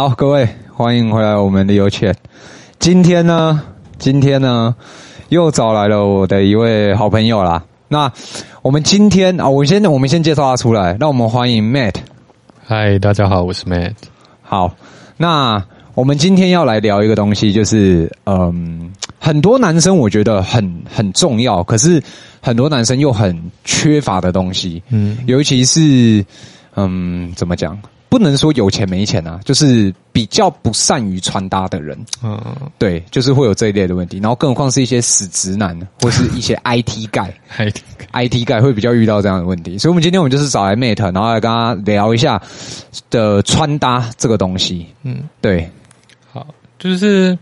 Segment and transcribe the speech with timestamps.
[0.00, 2.16] 好，各位欢迎回来我们的有钱。
[2.78, 3.60] 今天呢，
[3.98, 4.74] 今天呢，
[5.28, 7.62] 又找来了我的一位好朋友啦。
[7.86, 8.10] 那
[8.62, 11.96] 我们今天啊，我先我们先介绍他出来，让我们欢迎 Matt。
[12.66, 13.92] 嗨，大家好，我是 Matt。
[14.40, 14.74] 好，
[15.18, 22.02] 那我们今天要来聊一个东西，就是嗯，很多男生我觉得很很重要，可是
[22.40, 24.82] 很多男生又很缺乏的东西。
[24.88, 26.24] 嗯，尤其是
[26.74, 27.78] 嗯，怎么讲？
[28.10, 32.38] 不能说有钱没钱啊，就是比较不善于穿搭的人，嗯，
[32.76, 34.18] 对，就是会有这一类的问题。
[34.18, 37.76] 然后，更何况是一些死直男，或是一些 IT guy，IT
[38.12, 39.78] IT guy 会比较遇到这样的问题。
[39.78, 42.42] 所以，我们今天我们就是找来 Mate，然后来跟他聊一下
[43.10, 44.88] 的穿搭这个东西。
[45.04, 45.70] 嗯，对，
[46.32, 46.44] 好，
[46.80, 47.38] 就是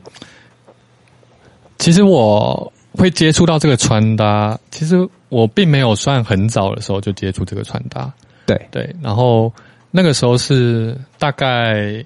[1.79, 8.13] 其实我会接触到这个穿搭，其实我并没有算很早的时候就接触这个穿搭。
[8.45, 9.51] 对对，然后。
[9.91, 12.05] 那个时候是大概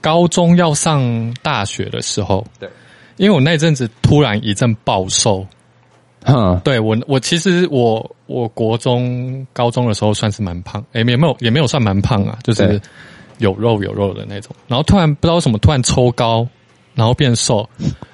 [0.00, 2.68] 高中要上大学的时候，对，
[3.16, 5.46] 因为我那阵子突然一阵暴瘦，
[6.24, 12.78] 嗯，对我我其实我我国中高中的时候算是蛮胖，诶，也没有也没有算蛮胖啊，就是
[13.38, 16.46] 有肉有肉的那种，然后突然不知道为什么突然抽高，
[16.94, 17.66] 然后变瘦，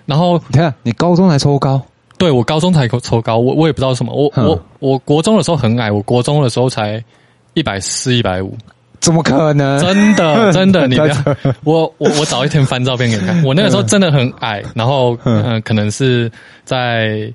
[0.07, 1.83] 然后你看你高中才抽高，
[2.17, 7.05] 对我高中才抽高，我我也不知道什么，我我我国中的时候很矮，我国中的时候才。
[7.55, 8.57] 一百四、一百五，
[9.01, 9.79] 怎么可能？
[9.81, 11.17] 真的， 真的，你不要
[11.65, 13.43] 我我我找一天翻照片给你看。
[13.45, 16.31] 我那个时候真的很矮，然后嗯、呃，可能是
[16.65, 17.33] 在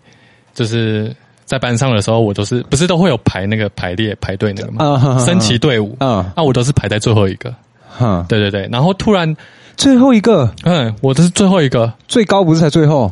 [0.54, 1.14] 就是
[1.44, 5.20] 在班上的时候，我都是不是都会有排那个排列排队那个嘛？
[5.20, 7.54] 升旗队伍，嗯，那我都是排在最后一个。
[8.00, 8.68] 嗯，对对对。
[8.72, 9.36] 然后突然
[9.78, 13.12] 最后一个，嗯，我都是最后一个，最高不是才最后？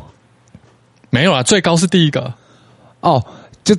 [1.10, 2.32] 没有啊，最高是第一个。
[3.00, 3.22] 哦，
[3.62, 3.74] 就。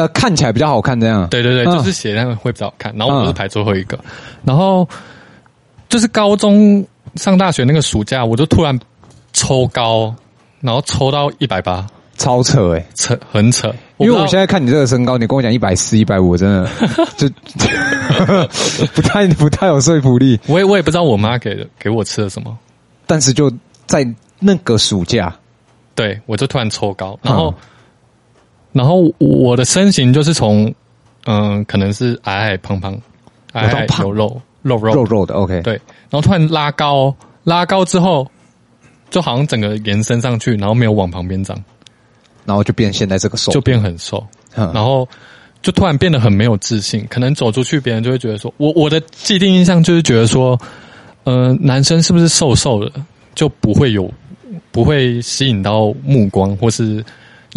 [0.00, 1.28] 不看起来比较好看，这样。
[1.28, 2.94] 对对对，就是写那个会比较好看。
[2.96, 3.98] 然后我是排最后一个，
[4.44, 4.88] 然后
[5.88, 6.84] 就是高中
[7.14, 8.78] 上大学那个暑假，我就突然
[9.32, 10.14] 抽高，
[10.60, 11.86] 然后抽到一百八，
[12.16, 13.72] 超扯哎，扯很扯。
[13.98, 16.68] 因为我现在看你这个身高，你跟我讲一百四、一百五，真的
[17.16, 17.28] 就
[18.94, 20.38] 不太不太有说服力。
[20.46, 22.56] 我也我也不知道我妈给给我吃了什么，
[23.06, 23.50] 但是就
[23.86, 24.06] 在
[24.38, 25.34] 那个暑假，
[25.94, 27.54] 对我就突然抽高，然后。
[28.76, 30.70] 然后我的身形就是从，
[31.24, 32.94] 嗯，可能是矮矮胖胖，
[33.52, 35.72] 矮矮有肉肉肉肉肉的，OK，对。
[36.10, 38.30] 然后突然拉高，拉高之后，
[39.08, 41.56] 就好像整个延伸上去，然后没有往旁边长，
[42.44, 44.22] 然后就变现在这个瘦，就变很瘦，
[44.54, 45.08] 然后
[45.62, 47.06] 就突然变得很没有自信。
[47.08, 50.60] 可能走出去，别人就会觉得说，我我的既定印象就是觉得说，
[51.24, 52.92] 呃，男生是不是瘦瘦的
[53.34, 54.12] 就不会有，
[54.70, 57.02] 不会吸引到目光，或是。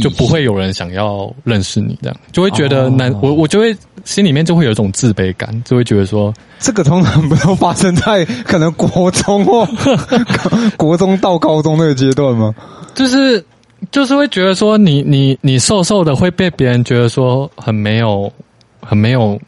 [0.02, 9.68] 就不会有人想要认识你，这样就会觉得难、哦、我我就会心里面就会有一种自卑感，就会觉得说这个通常不都发生在可能国中或
[10.78, 12.54] 国中到高中那个阶段吗？
[12.96, 13.44] 就是
[13.92, 18.32] 就是会觉得说你你你瘦瘦的会被别人觉得说很没有
[18.82, 19.40] 很没有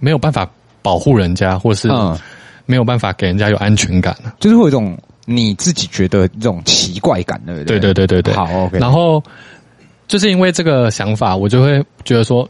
[0.00, 0.48] 没有办法
[0.82, 1.88] 保护人家，或是
[2.66, 4.96] 没有办法给人家有安全感，就是会有一种
[5.26, 8.34] 你自己觉得这种奇怪感的，对对对对对。
[8.34, 9.22] 好，OK，然后。
[10.06, 12.48] 就是因为这个想法，我就会觉得说，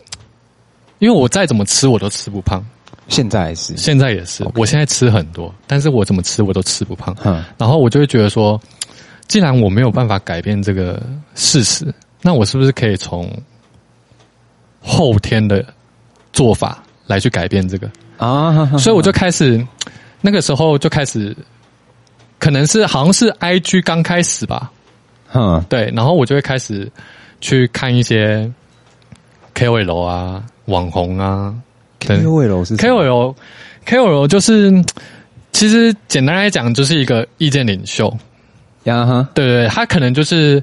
[0.98, 2.64] 因为我再怎么吃，我都吃不胖。
[3.08, 4.44] 现在是，现在也是。
[4.54, 7.14] 我现在吃很多，但是我怎么吃我都吃不胖。
[7.22, 8.60] 嗯，然后我就会觉得说，
[9.28, 11.02] 既然我没有办法改变这个
[11.34, 11.86] 事实，
[12.22, 13.30] 那我是不是可以从
[14.80, 15.62] 后天的
[16.32, 18.66] 做法来去改变这个啊？
[18.78, 19.64] 所以我就开始，
[20.22, 21.36] 那个时候就开始，
[22.38, 24.72] 可能是好像是 IG 刚开始吧。
[25.34, 26.90] 嗯，对，然后我就会开始。
[27.44, 28.50] 去看一些
[29.54, 31.54] KOL 啊，网红啊
[32.00, 34.72] ，KOL 是 KOL，KOL 就是
[35.52, 38.10] 其实简单来讲就是一个意见领袖。
[38.84, 40.62] 呀哈，对对，他可能就是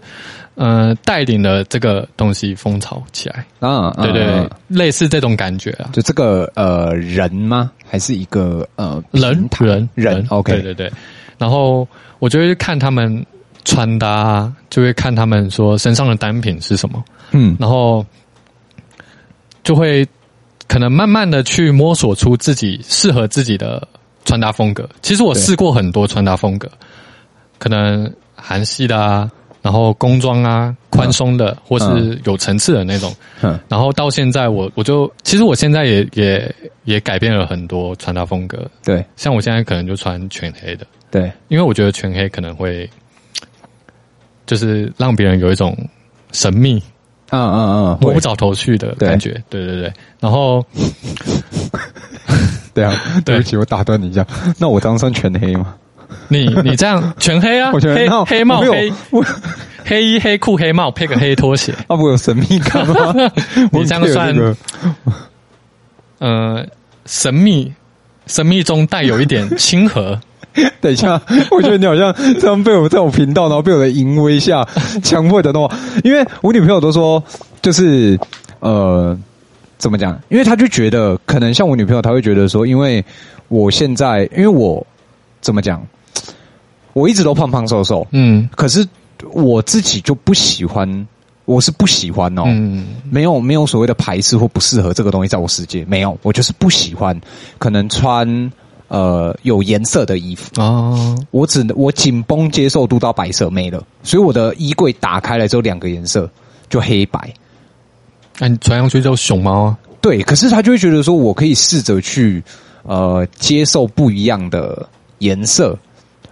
[0.55, 3.45] 呃带领了这个东西风潮起来。
[3.59, 7.69] 啊，对对对，类似这种感觉啊，就这个呃人吗？
[7.87, 10.91] 还是一个呃人人人？OK，对对对，
[11.37, 11.87] 然后
[12.17, 13.23] 我就会看他们。
[13.63, 18.05] 穿搭就会看他们说身上的单品是什么，嗯，然后
[19.63, 20.07] 就会
[20.67, 23.87] 可能慢慢的去摸索出自己适合自己的
[24.25, 24.89] 穿搭风格。
[25.01, 26.69] 其实我试过很多穿搭风格，
[27.59, 29.29] 可能韩系的啊，
[29.61, 33.13] 然后工装啊，宽松的，或是有层次的那种。
[33.41, 36.55] 嗯，然后到现在我我就其实我现在也也
[36.85, 38.67] 也改变了很多穿搭风格。
[38.83, 40.87] 对，像我现在可能就穿全黑的。
[41.11, 42.89] 对，因为我觉得全黑可能会。
[44.51, 45.73] 就是让别人有一种
[46.33, 46.75] 神秘，
[47.29, 49.41] 嗯嗯嗯，摸不着头绪的感觉。
[49.49, 50.61] 对对对，然后
[52.75, 52.93] 对啊，
[53.23, 54.27] 对不起，我打断你一下。
[54.57, 55.73] 那我这样算全黑吗？
[56.27, 57.71] 你你这样全黑啊？
[57.73, 58.91] 我觉得黑黑帽黑
[59.85, 63.13] 黑衣黑裤黑帽配个黑拖鞋，那不有神秘感吗？
[63.71, 64.35] 你这样算？
[66.19, 66.67] 呃，
[67.05, 67.73] 神秘
[68.27, 70.19] 神秘中带有一点亲和。
[70.81, 71.21] 等一下，
[71.51, 74.67] 我觉得你好像这样被我在我频道，然后被我的淫威下
[75.03, 77.23] 强迫的话，因为我女朋友都说，
[77.61, 78.19] 就是
[78.59, 79.17] 呃，
[79.77, 80.19] 怎么讲？
[80.29, 83.03] 因为她就觉得，可能像我女朋友，她会觉得说，因为
[83.47, 84.85] 我现在，因为我
[85.39, 85.81] 怎么讲，
[86.93, 88.85] 我一直都胖胖瘦瘦，嗯，可是
[89.31, 91.07] 我自己就不喜欢，
[91.45, 97.19] 我是不喜欢哦，嗯，没有没有所谓的排斥或不适合这个东西在我世界，没有，我就是不喜欢，
[97.57, 98.51] 可能穿。
[98.91, 106.29] 呃，有颜色的衣服哦，我只能我紧绷接受度到白色没了，所以我的衣柜打开来之后两个颜色，
[106.69, 107.33] 就黑白。
[108.37, 109.77] 那、啊、你穿上去叫熊猫啊？
[110.01, 112.43] 对，可是他就会觉得说，我可以试着去
[112.83, 114.85] 呃接受不一样的
[115.19, 115.73] 颜色。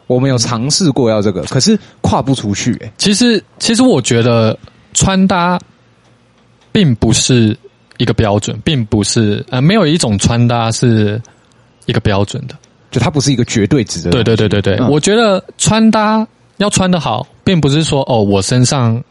[0.07, 2.85] 我没有尝试过要这个，可是跨不出去、欸。
[2.85, 4.59] 哎，其实其实我觉得
[4.93, 5.57] 穿搭
[6.73, 7.57] 并不是
[7.95, 11.21] 一个标准，并不是呃没有一种穿搭是。
[11.89, 12.55] 一个标准的，
[12.91, 14.11] 就它不是一个绝对值的。
[14.11, 16.25] 对对对对对，嗯、我觉得穿搭
[16.57, 19.01] 要穿得好，并不是说哦，我身上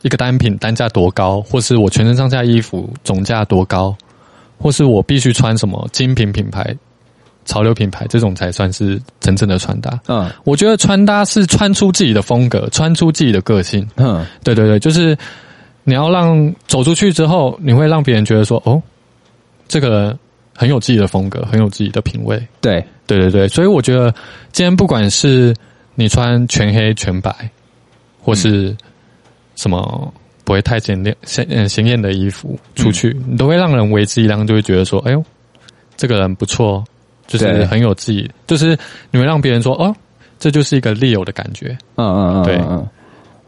[0.00, 3.94] 一个单品单价多高，或是我全身上下衣服总价多高，
[4.58, 6.74] 或是我必须穿什么精品品牌、
[7.44, 10.00] 潮流品牌，这种才算是真正的穿搭。
[10.08, 13.86] 嗯，我觉得穿搭是穿出自己的风格，穿出自己的个性。
[13.96, 15.14] 嗯，对对对，就是
[15.84, 18.80] 你要让走出去之后，你会让别人觉得说，哦，
[19.68, 20.18] 这个人。
[20.54, 22.40] 很有自己的风格，很有自己的品味。
[22.60, 24.12] 对，对对对，所以我觉得
[24.52, 25.54] 今天不管是
[25.94, 27.34] 你穿全黑全白，
[28.22, 28.76] 或是
[29.56, 30.12] 什么
[30.44, 35.24] 不会太显艳、显嗯显艳的衣服出去，嗯、你都会让人为之一亮，就会觉得说：“哎呦，
[35.96, 36.84] 这个人不错，
[37.26, 38.76] 就是很有自己。”就是
[39.10, 39.94] 你会让别人说：“哦，
[40.38, 42.60] 这就是一个 Leo 的感觉。”嗯嗯嗯，对，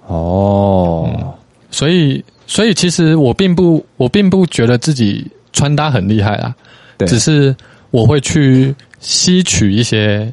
[0.06, 1.34] 哦，
[1.70, 6.54] 所以所以其实我并不我并不觉得自己穿搭很厉害啊。
[6.96, 7.54] 对只是
[7.90, 10.32] 我会去吸取一些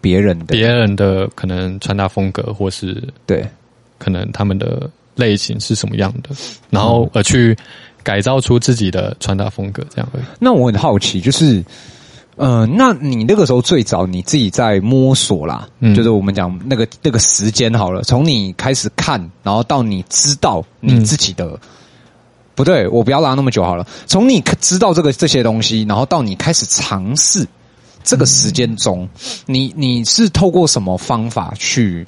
[0.00, 3.44] 别人的别人的可能穿搭风格，或是对
[3.98, 6.30] 可能他们的类型是什么样的，
[6.70, 7.56] 然后而去
[8.02, 10.24] 改造出自己的穿搭风格，这样而已。
[10.38, 11.62] 那我很好奇，就是
[12.36, 21.58] 呃，那你那个时候最早你自己在摸索啦，嗯，就是我们讲那个那个时间好了，从你开始看，然后到你知道你自己的。
[22.60, 23.86] 嗯不对，我不要拉那么久好了。
[24.06, 27.46] 从你知道这个这些东西，然后到你开始尝试
[28.04, 29.08] 这个时间中，
[29.46, 32.06] 你你是透过什么方法去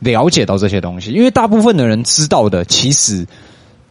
[0.00, 1.10] 了解到这些东西？
[1.10, 3.26] 因为大部分的人知道的，其实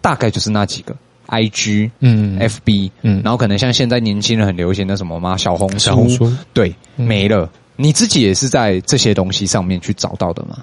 [0.01, 0.95] 大概就是那几个
[1.27, 5.35] ：IG、嗯、FB，嗯，然后可能像现在年轻人很流行的什么吗？
[5.35, 7.49] 小红书，小红书，对，没了。
[7.75, 10.57] 你自己也是在这些东西上面去找到的吗？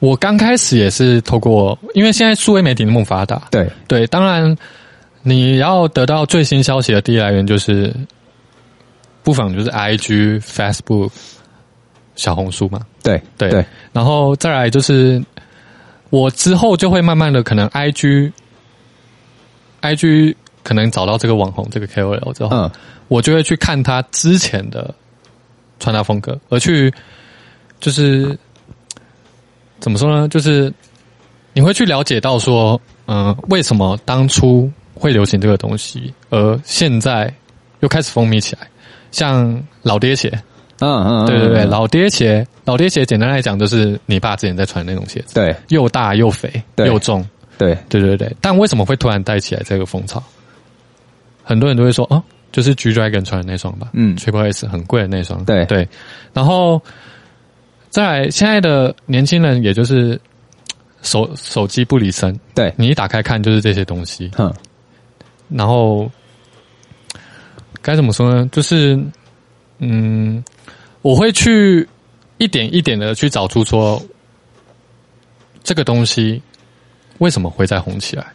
[0.00, 3.70] 我刚开始也是透过，因为现在数位媒体那么发达，对。
[3.88, 4.54] 对，当然
[5.22, 7.94] 你要得到最新消息的第一来源就是，
[9.22, 11.10] 不妨就是 IG、Facebook、
[12.16, 13.64] 小红书嘛，对对，对。
[13.92, 15.22] 然后再来就是
[16.10, 18.30] 我之后就会慢慢的可能 IG、
[19.80, 22.70] IG 可能找到这个网红这个 KOL 之后，嗯，
[23.08, 24.94] 我就会去看他之前的
[25.80, 26.92] 穿搭风格，而去
[27.80, 28.38] 就是。
[29.84, 30.26] 怎么说呢？
[30.28, 30.72] 就是
[31.52, 37.30] 你会去了解到说，嗯、呃，为什么当初会流行这个东西，而现在
[37.80, 38.66] 又开始风靡起来？
[39.10, 40.32] 像老爹鞋，
[40.78, 47.22] 嗯嗯，对对对，老爹鞋，老爹鞋，简单来讲就是你爸之前在穿的那种鞋子，对，又大又肥又重，
[47.58, 48.34] 对对对对。
[48.40, 50.22] 但为什么会突然带起来这个风潮？
[51.42, 52.22] 很多人都会说，哦，
[52.52, 55.86] 就是 G Dragon 穿的那双吧，嗯，Triple S 很贵的那双，对对，
[56.32, 56.80] 然后。
[57.94, 60.20] 在现在的年轻人，也就是
[61.02, 64.52] 手手机不离身，对，你一打开看就是这些东西，嗯，
[65.48, 66.10] 然后
[67.80, 68.48] 该怎么说呢？
[68.50, 68.98] 就是
[69.78, 70.42] 嗯，
[71.02, 71.88] 我会去
[72.38, 74.02] 一点一点的去找出说
[75.62, 76.42] 这个东西
[77.18, 78.26] 为什么会再红起来，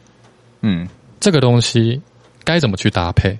[0.61, 0.87] 嗯，
[1.19, 2.01] 这个东西
[2.45, 3.37] 该怎么去搭配，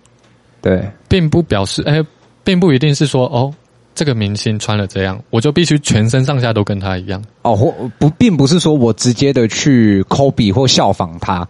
[0.61, 2.03] 对，并不表示哎，
[2.43, 3.55] 并不一定是说哦。
[3.99, 7.53] 这个明星穿了这样，我就必须全身上下都跟他一样哦。
[7.53, 11.45] 或不，并不是说我直接的去 copy 或效仿他，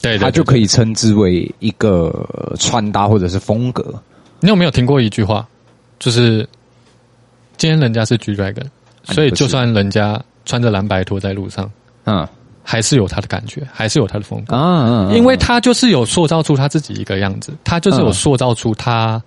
[0.00, 2.26] 对，对，对，对，他就可以称之为一个
[2.58, 4.02] 穿搭或者是风格。
[4.40, 5.46] 你有没有听过一句话？
[5.98, 6.48] 就是
[7.58, 8.64] 今天人家是 G Dragon，
[9.02, 11.70] 所以就算人家穿着蓝白拖在路上，
[12.06, 12.26] 嗯，
[12.62, 19.22] 还是有他的感觉，还是有他的风格啊，因为他就是有塑造出他自己一个样子，他就是有塑造出他。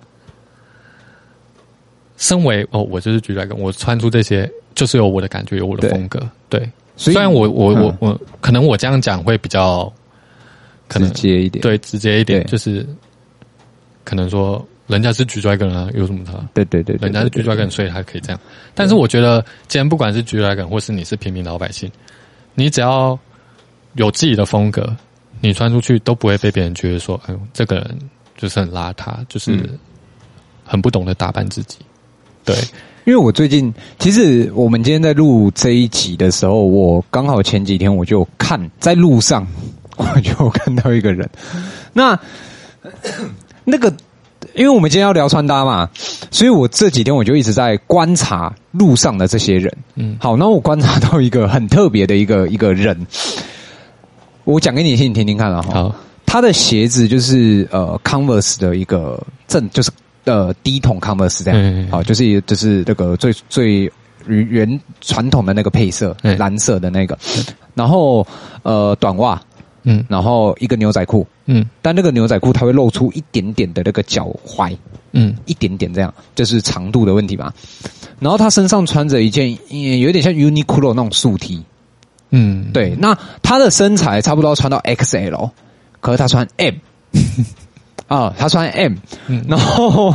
[2.17, 6.20] 身为哦，我就是 G Dragon，我穿出这些就是有我的感觉，有我的风格。
[6.50, 9.91] 对，虽然我我我我可能我这样讲会比较
[10.88, 12.86] 可能直接一点，对，直接一点，就是
[14.03, 16.34] 可能说人家是 G Dragon 啊，有什么差？
[16.53, 18.39] 对对对，人家是 G Dragon，所以他可以这样。
[18.75, 21.91] 但是我觉得，既然不管是 G Dragon 或是你是平民老百姓，
[22.53, 23.17] 你只要
[23.96, 24.96] 有自己的风格，
[25.41, 27.98] 你穿出去都不会被别人觉得说，哎呦，这个人
[28.38, 29.67] 就是很邋遢，就是
[30.63, 31.77] 很不懂得打扮自己。
[32.45, 32.55] 对，
[33.05, 39.47] 因为我最近其实我们今天在录这一集的时候，我刚好前几天我就看在路上，
[39.97, 41.29] 我就看到一个人，
[41.93, 42.19] 那
[43.63, 43.93] 那个，
[44.55, 45.89] 因为我们今天要聊穿搭嘛，
[46.31, 49.73] 所以我这几天我就一直在观察路上的这些人。
[49.95, 53.07] 嗯，好，那我观察到一个很特别的一个一个人，
[54.43, 55.62] 我讲给你听，你听听看啊。
[55.62, 55.95] 好，
[56.25, 59.89] 他的鞋子就是呃 Converse 的一个正，就是。
[60.24, 63.92] 的低筒 Converse 这样，好，就是就是那个最最
[64.25, 67.18] 原传统的那个配色，蓝色的那个，
[67.74, 68.25] 然后
[68.63, 69.42] 呃短袜，
[69.84, 74.75] 嗯，然后一个牛仔裤，嗯，但那个牛仔裤它会露出一点点的那个脚踝，
[75.12, 77.53] 嗯，一点点这样，就是长度的问题吧。
[78.20, 79.51] 然后他身上穿着一件
[80.00, 81.62] 有点像 Uniqlo 那种素 T，
[82.30, 85.51] 嗯，对，那他的身材差不多穿到 XL，
[86.00, 86.75] 可是他穿 M。
[88.13, 88.93] 啊、哦，他穿 M，
[89.48, 90.13] 然后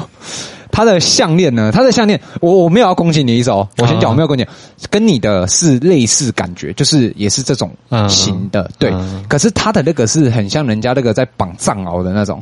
[0.71, 1.73] 他的项链呢？
[1.73, 3.69] 他的项链，我我没有要攻击你的意思哦。
[3.79, 4.47] 我先讲，我没有攻击，
[4.89, 7.73] 跟你的是类似感觉，就是也是这种
[8.09, 8.95] 型的，对。
[9.27, 12.41] 可是他的那个是很像人家那个在绑藏獒的那种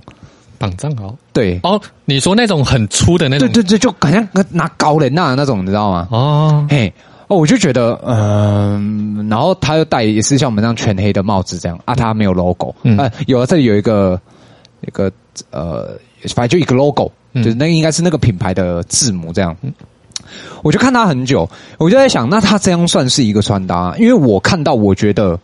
[0.59, 1.59] 绑藏獒，对。
[1.63, 6.07] 哦，你说那种很粗的那种，对对对，就好像拿高人那那种，你知道吗？
[6.11, 6.93] 哦，嘿，
[7.29, 14.21] 哦，我就觉得，嗯、呃，然后他又戴也是像我们这样全黑的帽子这样啊，他没有 logo，嗯、呃，有了这里有一个
[14.83, 15.11] 一个。
[15.51, 15.99] 呃，
[16.35, 19.57] 反正就一个 logo，就是那应该是那个品牌的字母这样。
[19.63, 19.73] 嗯，
[20.63, 23.95] 我就看他很久，我就在想，那他这样算是一个穿搭？
[23.99, 25.39] 因为我看到，我觉得，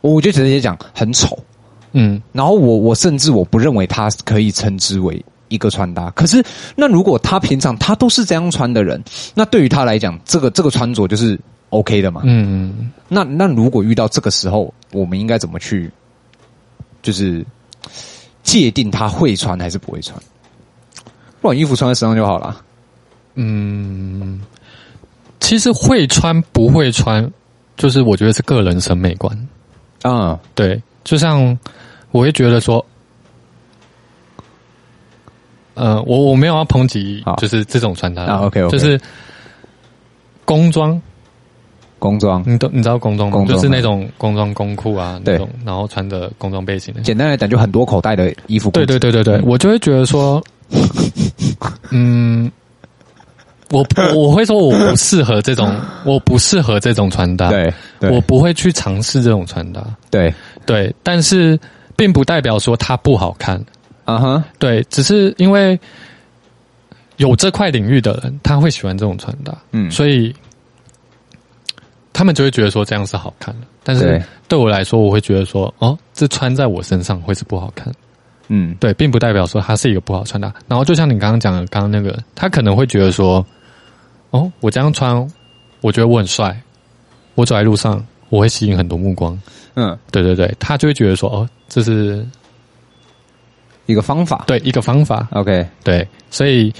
[0.00, 1.38] 我就直接讲很丑。
[1.92, 6.10] 嗯，然后我我甚至我不认为他可以称之为一个穿搭。
[6.10, 6.42] 可是，
[6.74, 9.02] 那如果他平常他都是这样穿的人，
[9.34, 11.38] 那对于他来讲，这个这个穿着就是
[11.70, 12.22] OK 的嘛？
[12.24, 15.90] 嗯，那那如果遇到这个时候，我们应该怎么去？
[17.02, 17.44] 就是。
[18.42, 20.18] 界定他会穿还是不会穿，
[21.40, 22.62] 不管衣服穿在身上就好了。
[23.34, 24.40] 嗯，
[25.40, 27.30] 其实会穿不会穿，
[27.76, 29.34] 就是我觉得是个人审美观。
[30.02, 31.58] 啊、嗯，对，就像
[32.10, 32.84] 我会觉得说，
[35.74, 39.00] 呃，我我没有要抨击，就是这种穿搭啊，OK，就是
[40.44, 41.00] 工装。
[42.02, 43.44] 工装，你都你知道工装吗？
[43.48, 46.92] 就是那种工装工裤啊，那种，然后穿着工装背心。
[47.04, 48.70] 简单来讲，就很多口袋的衣服。
[48.72, 50.42] 对对对对对，我就会觉得说，
[51.92, 52.50] 嗯，
[53.70, 55.72] 我我会说我不适合这种，
[56.04, 57.50] 我不适合这种穿搭。
[57.50, 57.72] 对，
[58.10, 59.80] 我不会去尝试这种穿搭。
[60.10, 60.34] 对
[60.66, 61.56] 对，但是
[61.94, 63.64] 并不代表说它不好看。
[64.04, 65.78] 啊哈，对，只是因为
[67.18, 69.56] 有这块领域的人，他会喜欢这种穿搭。
[69.70, 70.34] 嗯，所以。
[72.12, 77.92] 他们就会觉得说这样是好看的，但是对我来说，我会觉得说，哦，这穿在我身上会是不好看。
[78.48, 80.52] 嗯，对，并不代表说它是一个不好穿搭。
[80.68, 83.44] 然后就像你刚刚讲的，刚刚那个，他可能会觉得说，
[84.30, 85.16] 哦，我这样穿，
[85.80, 86.54] 我觉得我很帅，
[87.34, 89.40] 我走在路上我会吸引很多目光。
[89.74, 92.26] 嗯，对对对，他就会觉得说，哦，这是
[93.86, 95.26] 一个方法，对，一个方法。
[95.32, 96.72] OK，对，所以。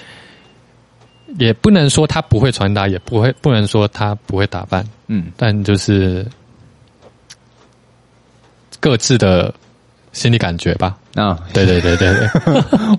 [1.39, 6.27] 也不能说他不会穿搭，也不会不能说他不会打扮，嗯，但就是
[8.81, 9.53] 各自的
[10.13, 10.97] 心理感觉吧。
[11.15, 12.29] 啊，对对对对对，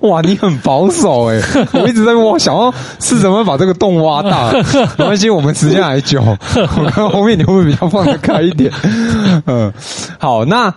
[0.07, 1.41] 哇，你很保守哎！
[1.73, 4.51] 我一直在挖，想要是怎么把这个洞挖大。
[4.97, 8.71] 没关系，我们时间还久，我看后面你会不会比较放得开一点？
[9.47, 9.73] 嗯，
[10.19, 10.71] 好，那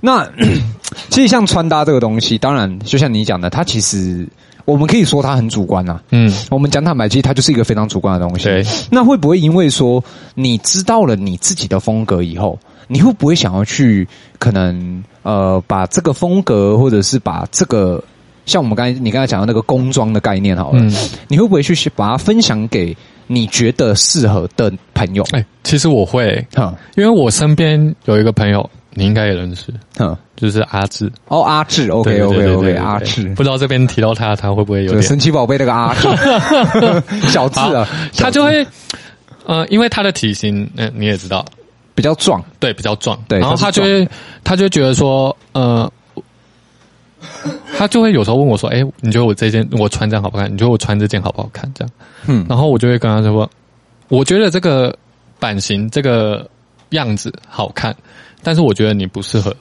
[0.00, 0.28] 那
[1.08, 4.26] 其实像穿搭这个东西，当然就像你讲的，它其实。
[4.64, 8.44] 我们可以说它很主观呐，嗯，我们讲坦白，其实它就是一个非常主观的东西。
[8.44, 10.02] 对，那会不会因为说
[10.34, 14.06] 你知道了你自己的风格以后，你会不会想要去
[14.38, 18.02] 可能呃把这个风格，或者是把这个
[18.46, 20.94] 像我们刚才你刚才讲的那个工装的概念好了，嗯，
[21.28, 25.24] 你会不会去把它分享给你觉得适合的朋友？
[25.32, 28.68] 哎，其实我会，哈，因为我身边有一个朋友。
[28.94, 31.10] 你应该也认识，嗯，就是阿志。
[31.28, 36.08] 哦，阿志，OK OK OK，阿志，不知道这边提到他，他会不会有点神奇宝贝那个阿志。
[37.28, 37.88] 小智啊？
[38.16, 38.66] 他就会，
[39.46, 41.44] 呃，因为他的体型，嗯，你也知道，
[41.94, 44.08] 比较壮，对，比较壮，对，然后他就会，
[44.44, 45.90] 他就会觉得说，呃，
[47.76, 50.52] 他就会有时候问我说：“哎，你觉得我这件我穿这样好不好看？
[50.52, 51.92] 你觉得我穿这件好不好看？”这样，
[52.26, 53.48] 嗯，然后我就会跟他说
[54.08, 54.94] ：“我觉得这个
[55.38, 56.46] 版型这个
[56.90, 57.94] 样子好看，
[58.42, 59.54] 但是我觉得你不适合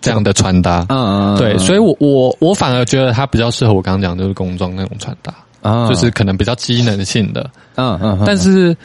[0.00, 7.50] 这样的穿搭。”嗯嗯，对，所以我我我反而觉得他比较适合我刚刚讲的就是工装那种穿搭啊，就是可能比较机能性的。
[7.76, 8.76] 嗯嗯，但是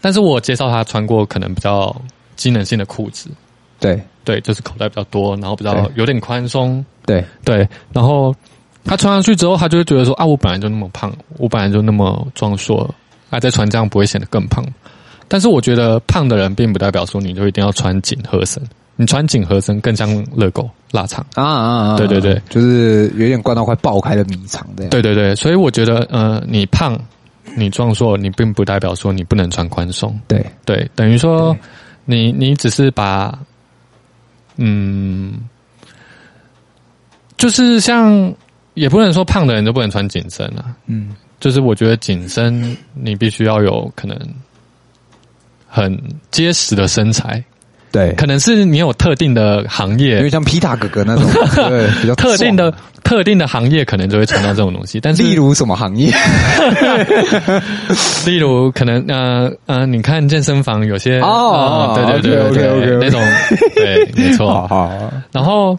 [0.00, 1.94] 但是我介绍他穿过可能比较
[2.36, 3.30] 机能性的裤子。
[3.80, 6.84] 对对，就是口袋比较多，然后比较有点宽松。
[7.04, 8.32] 对对，然后
[8.84, 12.88] 他穿上去之后，他就会觉得说啊，我本来就那么胖，我本来就那么壮硕，
[13.28, 14.64] 啊，再穿这样不会显得更胖。
[15.28, 18.62] 但是我觉得胖的人并不代表说你就一定要穿紧合身，
[18.96, 21.96] 你穿紧合身更像热狗腊肠啊啊啊！
[21.96, 24.90] 对对对，就是有点灌到快爆开的米肠这样。
[24.90, 26.98] 对对对，所以我觉得呃，你胖，
[27.56, 30.18] 你壮硕，你并不代表说你不能穿宽松。
[30.28, 31.56] 对对，等于说
[32.04, 33.38] 你你只是把。
[34.56, 35.48] 嗯，
[37.38, 38.32] 就是像，
[38.74, 40.76] 也不能说胖的人就不能穿紧身啊。
[40.86, 44.14] 嗯，就是我觉得紧身你必须要有可能
[45.74, 45.98] 很
[46.30, 47.42] 结实的身材。
[47.90, 51.24] 对，可能是你有特定的行业，因为像皮塔哥哥那种，
[51.68, 52.72] 对，比较特定的
[53.04, 54.98] 特定的行业，可能就会穿到这种东西。
[54.98, 56.10] 但是，例如什么行业？
[58.24, 63.22] 例如可能呃呃，你看健身房有些哦，对对对对对，那种
[63.74, 64.66] 对，没错。
[64.68, 64.90] 好，
[65.30, 65.78] 然后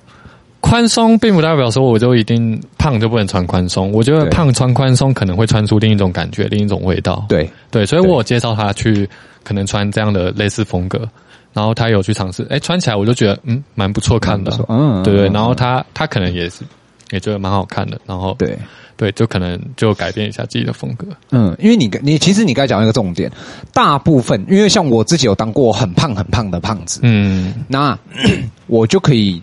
[0.64, 3.92] 宽松并不代表说我就一定胖就不能穿宽松。
[3.92, 7.26] 我觉得胖穿宽松可能会穿出另一种感觉，另一种味道。
[7.28, 9.08] 对对，所以我有介绍他去
[9.44, 11.08] 可能穿这样的类似风格。
[11.52, 15.28] 然后他有去尝试，哎，穿起来我就觉得嗯，蛮不错看的，嗯，对对。
[15.28, 16.64] 然后他他可能也是
[17.12, 18.58] 也觉得蛮好看的，然后对
[18.98, 21.06] 对，就可能就改变一下自己的风格。
[21.30, 23.32] 嗯，因为你你其实你刚才讲一个重点，
[23.72, 27.96] 大部分因为像我自己有当过很胖很胖的胖子，嗯，那
[28.66, 29.40] 我就可以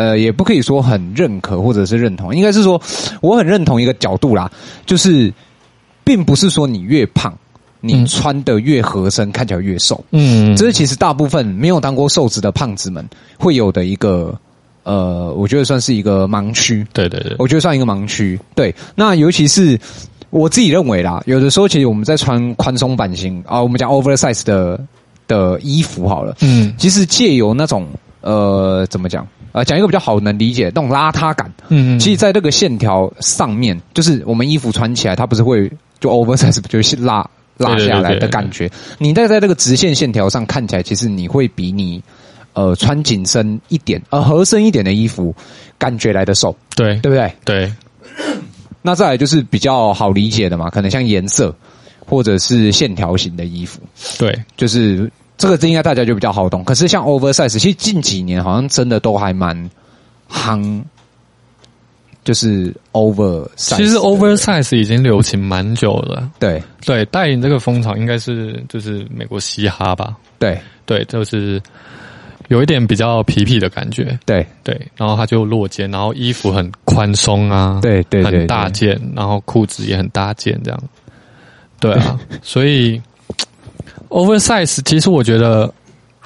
[0.00, 2.80] 呃，也不可以说很认可或者是认同，应该是说
[3.20, 4.50] 我很认同一个角度啦，
[4.86, 5.30] 就是
[6.02, 7.36] 并不是说你越胖。
[7.82, 10.04] 你穿的越合身，嗯、看起来越瘦。
[10.10, 13.02] 嗯，这是其实大部分没有当过瘦子的胖子们
[13.38, 14.38] 会有的一个，
[14.82, 16.86] 呃，我觉得算是一个盲区。
[16.92, 18.38] 对对对，我觉得算一个盲区。
[18.54, 19.80] 对，那尤其是
[20.28, 24.78] 我自己认为啦，有的时候其实我们在穿宽松版型啊，我们讲 oversize 的
[25.26, 26.36] 的衣服好了。
[26.42, 27.86] 嗯，其实借由那种
[28.20, 29.26] 呃，怎么讲？
[29.52, 31.52] 呃，讲一个比较好能理解那种邋遢感。
[31.68, 37.28] 嗯嗯，其实在这个线条上面，就是我们衣服穿起来，它不是会就 oversize 就是拉。
[37.56, 42.02] 拉下来的感觉，你在在这个直线线条上看起来，其实你会比你
[42.54, 45.34] 呃穿紧身一点、呃合身一点的衣服
[45.76, 47.30] 感觉来的瘦，对对不对？
[47.44, 47.72] 对。
[48.80, 51.54] 那再来就是比较好理解的嘛，可能像颜色
[52.06, 53.78] 或者是线条型的衣服，
[54.18, 56.62] 对，就是这个这应该大家就比较好懂。
[56.62, 59.70] 可是像 oversize，其实近几年好像真的都还蛮
[60.30, 60.82] 夯。
[62.22, 66.30] 就是 oversize，其实 oversize 已经流行蛮久了。
[66.38, 70.14] 对对，带领这个风潮应该是就是美国嘻哈吧。
[70.38, 71.60] 对对，就是
[72.48, 74.16] 有一点比较皮皮的感觉。
[74.26, 80.78] 对对，然后它就落肩，然后衣服很宽松啊，对对，很大件，然后裤子也很大件，这样。
[81.80, 83.00] 对啊， 所以
[84.10, 85.72] oversize 其实我觉得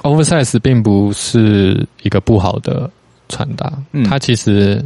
[0.03, 2.91] oversize 并不是一个不好的
[3.29, 3.73] 穿搭，
[4.05, 4.85] 它其实。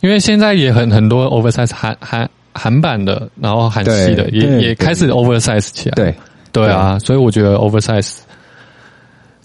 [0.00, 5.94] 因为现在也很很多 oversize 韩韩韩版的，然后韩系的也也开始 oversize 起来。
[5.94, 6.14] 对。
[6.52, 8.18] 对啊，所以我觉得 oversize，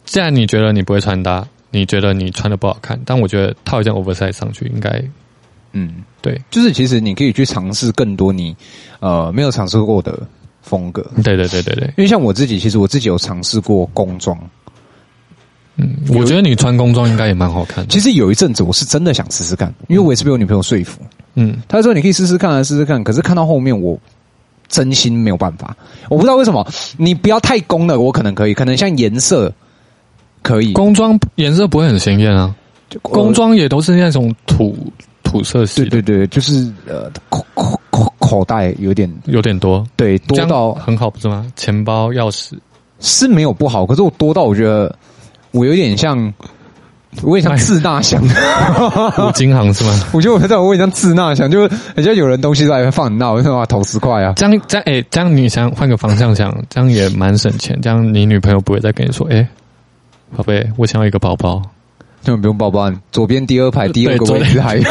[0.05, 5.03] 既然你觉得你不会穿搭，你觉得你穿的不好看，但我觉得套一件 oversize 上去应该，
[5.71, 8.55] 嗯，对，就是其实你可以去尝试更多你
[8.99, 10.19] 呃没有尝试过的
[10.69, 11.01] 风格。
[11.23, 14.37] 对对对对对，因为像我自己，其实我自己有尝试过工装。
[15.77, 17.89] 嗯，我觉得你穿工装应该也蛮好看的。
[17.89, 21.01] 其实有一阵子我是真的想试试看，因为我也是被我女朋友说服。
[21.33, 23.03] 嗯，她说你可以试试看，试试看。
[23.03, 23.97] 可是看到后面，我
[24.67, 25.75] 真心没有办法。
[26.09, 29.51] 我不知道为什么，你不要太攻了，我可能可以，可能像颜色
[30.43, 30.73] 可以。
[30.73, 32.53] 工装颜色不会很鲜艳啊，
[33.01, 34.75] 工装也都是那种土
[35.23, 35.85] 土色系。
[35.85, 37.09] 对对对，就是呃
[38.29, 41.45] 口口袋有点有点多，对，多到很好，不是吗？
[41.55, 42.51] 钱包、钥匙
[42.99, 44.95] 是没有不好，可是我多到我觉得。
[45.51, 46.31] 我有点像，
[47.23, 48.21] 我也像自纳箱，
[49.17, 49.99] 五金行是吗？
[50.13, 51.61] 我觉得我在我也像自大箱，就
[51.95, 54.33] 人家有人东西在放很大，我就把它投十块啊。
[54.35, 57.75] 这样这样，哎、欸，这样你想换个方向想，这样也蛮省钱。
[57.81, 59.47] 这样你女朋友不会再跟你说，哎、欸，
[60.37, 61.59] 宝贝，我想要一个包包，
[62.23, 64.83] 根本不用包包，左边第二排第二个位置还有。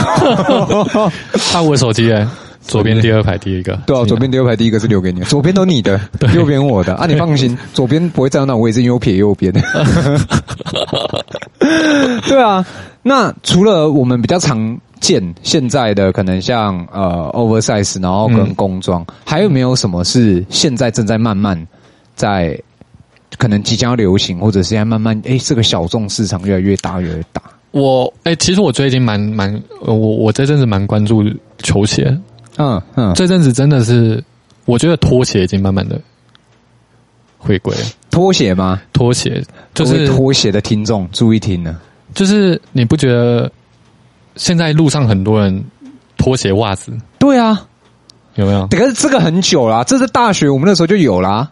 [1.53, 2.27] 他我手机哎，
[2.61, 6.01] 左边第二排第一个，对啊，左边第二排第一个是留给你，左边都你的，
[6.35, 6.95] 右边我的。
[6.97, 9.53] 啊，你放心， 左边不会站到那位置，因为我撇右边。
[12.29, 12.65] 对啊，
[13.03, 21.67] 那除了我们比较常见现在的可能像呃 oversize，然后跟工装，嗯、还有没有什么是现在正在慢慢
[22.15, 22.59] 在
[23.39, 27.41] 可能即将要流行，或者是现在慢慢哎这个小众市场越来越大越来越大？
[27.71, 31.23] 我哎，其实我最近蛮蛮我我这阵子蛮关注
[31.63, 32.17] 球鞋，
[32.59, 34.23] 嗯嗯，这阵子真的是
[34.67, 36.01] 我觉得拖鞋已经慢慢的
[37.39, 37.81] 回归了。
[38.11, 38.81] 拖鞋吗？
[38.93, 39.43] 拖鞋
[39.75, 41.81] 就是拖鞋的听众注意听呢，
[42.15, 43.51] 就是你不觉得
[44.37, 45.65] 现在路上很多人
[46.17, 46.93] 拖鞋袜子？
[47.19, 47.67] 对啊，
[48.35, 48.67] 有没有？
[48.67, 51.51] 可是这个很久啦，这是大学我们那时候就有啦，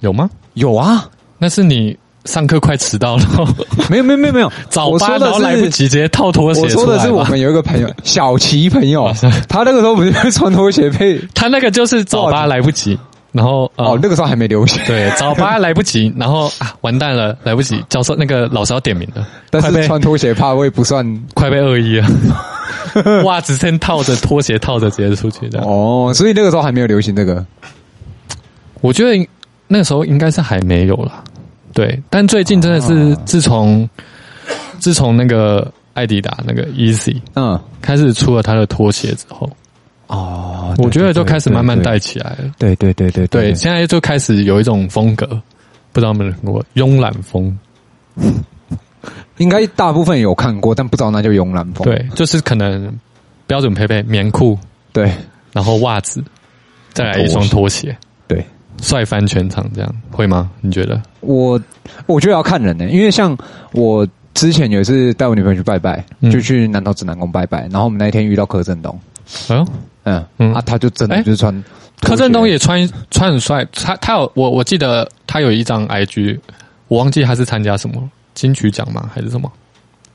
[0.00, 0.28] 有吗？
[0.54, 1.08] 有啊，
[1.38, 1.98] 那是你。
[2.24, 3.24] 上课快迟到了，
[3.88, 6.60] 没有没有没有没有， 早八然后来不及直接套拖鞋。
[6.62, 9.10] 我说的是我们有一个朋友小齐朋友，
[9.48, 12.98] 他那个时候不是穿拖鞋配，他那个就是早八来不及，
[13.32, 25.60] 然后哦那个时候还没流行，对 早八来不及，然后啊完蛋了来不及，教授那个老师要点名了，但是穿拖鞋怕会不算，快被恶意了，袜子先套着拖鞋套着直接出去的。
[25.62, 27.44] 哦，所以那个时候还没有流行这个，
[28.82, 29.26] 我觉得
[29.66, 31.24] 那个时候应该是还没有了。
[31.78, 33.88] 对，但最近真的是自从、哦、
[34.80, 39.48] 自从那个艾迪达那个 Easy 嗯开始出了他的拖鞋之后，
[40.08, 42.50] 哦，我觉得就开始慢慢带起来了。
[42.58, 45.24] 对对对对对，对，现在就开始有一种风格，
[45.92, 47.56] 不知道有没有看过慵懒风？
[49.36, 51.84] 应该大部分有看过，但不知道那叫慵懒风。
[51.84, 52.92] 对，就是可能
[53.46, 54.58] 标准配备棉裤，
[54.92, 55.12] 对，
[55.52, 56.24] 然后袜子，
[56.92, 58.07] 再来一双拖鞋，对。
[58.80, 60.50] 帅翻全场这样会吗？
[60.60, 61.00] 你觉得？
[61.20, 61.60] 我
[62.06, 63.36] 我觉得要看人呢、欸，因为像
[63.72, 68.98] 我之前有一次带我女朋友去拜拜，嗯、就去南投指南宫拜拜，然后我们那一天遇到柯震东，
[69.48, 69.66] 嗯
[70.04, 71.62] 嗯嗯啊，他就真的就是穿、欸、
[72.00, 76.38] 柯震东也穿穿很帅，他他有我我记得他有一张 IG，
[76.86, 79.10] 我忘记他是参加什么金曲奖吗？
[79.12, 79.50] 还是什么？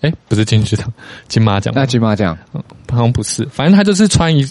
[0.01, 0.91] 哎、欸，不是金曲奖，
[1.27, 1.73] 金马奖？
[1.75, 2.37] 那金马奖？
[2.53, 4.49] 嗯，好像不是，反正他就是穿一。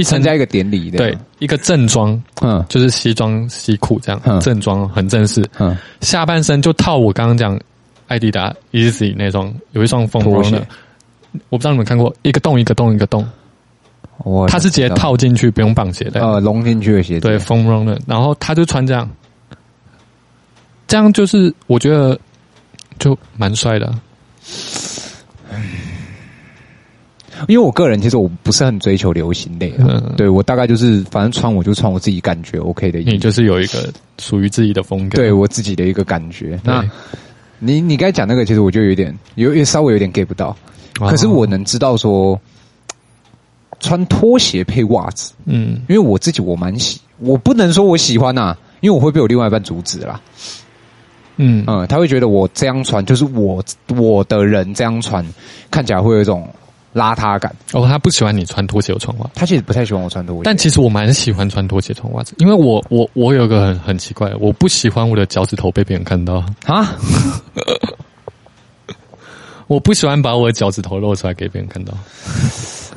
[0.00, 7.58] 一参加一个典礼，对，一个正装，嗯，就是西装西裤这样，嗯、正装很正式，嗯，下半身就套我刚刚讲
[8.08, 10.66] 艾迪达 Easy 那双，有一双风绒的，
[11.50, 13.24] 我不知道你们看过，一个洞一个洞一个洞，
[14.18, 19.08] 哦，它是直接套进去，不用绑鞋带，呃，隆进去的鞋子，对，风绒的，然后他就穿这样，
[20.88, 22.18] 这样就是我觉得
[22.98, 23.94] 就蛮帅的。
[27.48, 36.60] 因为我个人其实我不是很追求流行类，嗯，对我大概就是反正穿我就穿我自己感觉 OK 的衣服，你就是有一个属于自己的风格，对我自己的一个感觉。
[36.62, 36.84] 那
[37.58, 40.56] 你你刚才讲那个，其实我就有点有有稍微有点 get 不到，
[40.98, 42.38] 可是我能知道说
[43.80, 50.20] 穿拖鞋配袜子，嗯，因为我自己我蛮喜，我不能说我喜欢呐，因为我会被我另外一半阻止啦，
[51.36, 51.64] 嗯。
[51.66, 53.64] 嗯，他会觉得我这样穿就是我
[53.96, 55.24] 我的人这样穿
[55.70, 56.48] 看起来会有一种。
[56.92, 66.44] 邋遢感哦，他不喜欢你穿拖鞋穿袜，他其实不太喜欢我穿拖鞋，但其实我蛮喜欢穿拖鞋穿袜子，因为我我我有个很很奇怪，我不喜欢我的脚趾头被别人看到。
[66.66, 66.96] 啊，
[69.68, 71.94] 我不喜欢把我的脚趾头露出来给别人看到。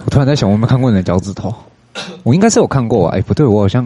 [0.05, 1.53] 我突然在想，我有没有看过你的脚趾头？
[2.23, 3.85] 我应该是有看过啊，哎、欸，不对，我好像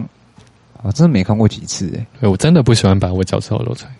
[0.82, 3.92] 啊，真的没看过几次哎、欸，我真的不喜欢把我脚趾头露出来，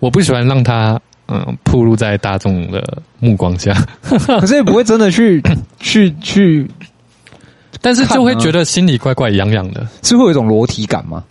[0.00, 1.00] 我不喜欢让他。
[1.32, 2.84] 嗯，暴露在大众的
[3.18, 3.72] 目光下，
[4.04, 5.42] 可是也不会真的去
[5.80, 6.70] 去 去，
[7.80, 11.24] 但是就会觉得心里怪怪痒痒的，是会有一种裸体感吗？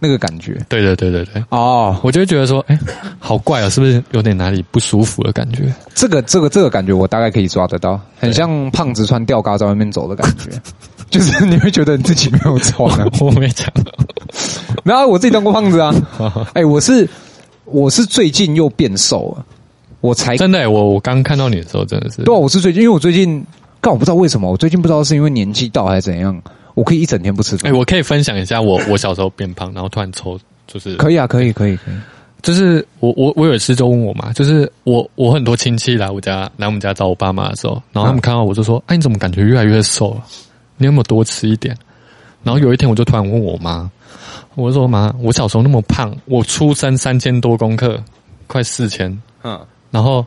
[0.00, 0.58] 那个感觉？
[0.68, 1.44] 对对对对对。
[1.50, 2.80] 哦，我就会觉得说，哎、欸，
[3.20, 5.72] 好怪啊，是不是有点哪里不舒服的感觉？
[5.94, 10.50] 这个这个这个感觉，我大概可以抓得到，很像胖子穿吊嘎在外面走的感觉，
[11.10, 13.70] 就是你会觉得你自己没有穿啊，我没讲，
[14.82, 15.94] 没有，我自己当过胖子啊，
[16.54, 17.08] 哎、欸，我是。
[17.64, 19.46] 我是最近又变瘦了，
[20.00, 23.44] 我才真的、欸、我我刚看到你的时候真的是对啊，我是最近，因为我最近，
[23.80, 26.40] 但我不知道为什么，我最近不知道是因为年纪到还是怎样，
[26.74, 27.70] 我可以一整天不吃饭。
[27.70, 31.94] 哎、欸，我可以分享一下我 我小时候变胖，然后突然抽，就是可以啊，可以可以可以，
[32.42, 40.24] 就是我我我有一次就问我妈，就是我我很多亲戚来我家来我们家找我爸妈的时候，然后他们看到我就说，哎、啊，你怎么感觉越来越瘦了？
[40.76, 41.74] 你有没有多吃一点？
[42.42, 43.90] 然后有一天我就突然问我妈。
[44.54, 48.02] 我说妈，我小时候那么胖，我出生三千多公克，
[48.46, 49.10] 快四千。
[49.42, 49.60] 嗯，
[49.90, 50.24] 然后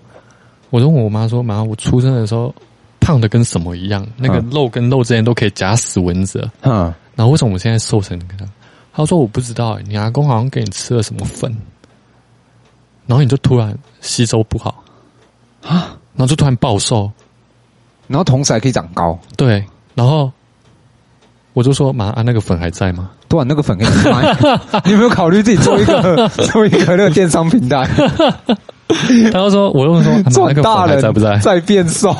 [0.70, 2.54] 我就问我妈说：“妈，我出生的时候
[3.00, 4.06] 胖的跟什么一样？
[4.18, 8.50] 那个肉跟肉之间都可以夹死蚊子。”嗯，然后为什么我现在瘦成这样？
[8.94, 11.56] 他说：“我不知道，你阿公好像给你吃了什么粉，
[13.06, 14.84] 然后你就突然吸收不好
[15.64, 17.12] 啊，然后就突然暴瘦，
[18.08, 19.64] 然后同时还可以长高。”对，
[19.96, 20.32] 然后。
[21.58, 23.10] 我就说妈啊，那个粉还在吗？
[23.28, 24.38] 对啊，那个粉可以卖。
[24.86, 27.84] 你有没有考虑自己做一个 做一个那个电商平台？
[28.88, 31.36] 他就说，我就说赚大了，在不在？
[31.40, 32.16] 在变瘦。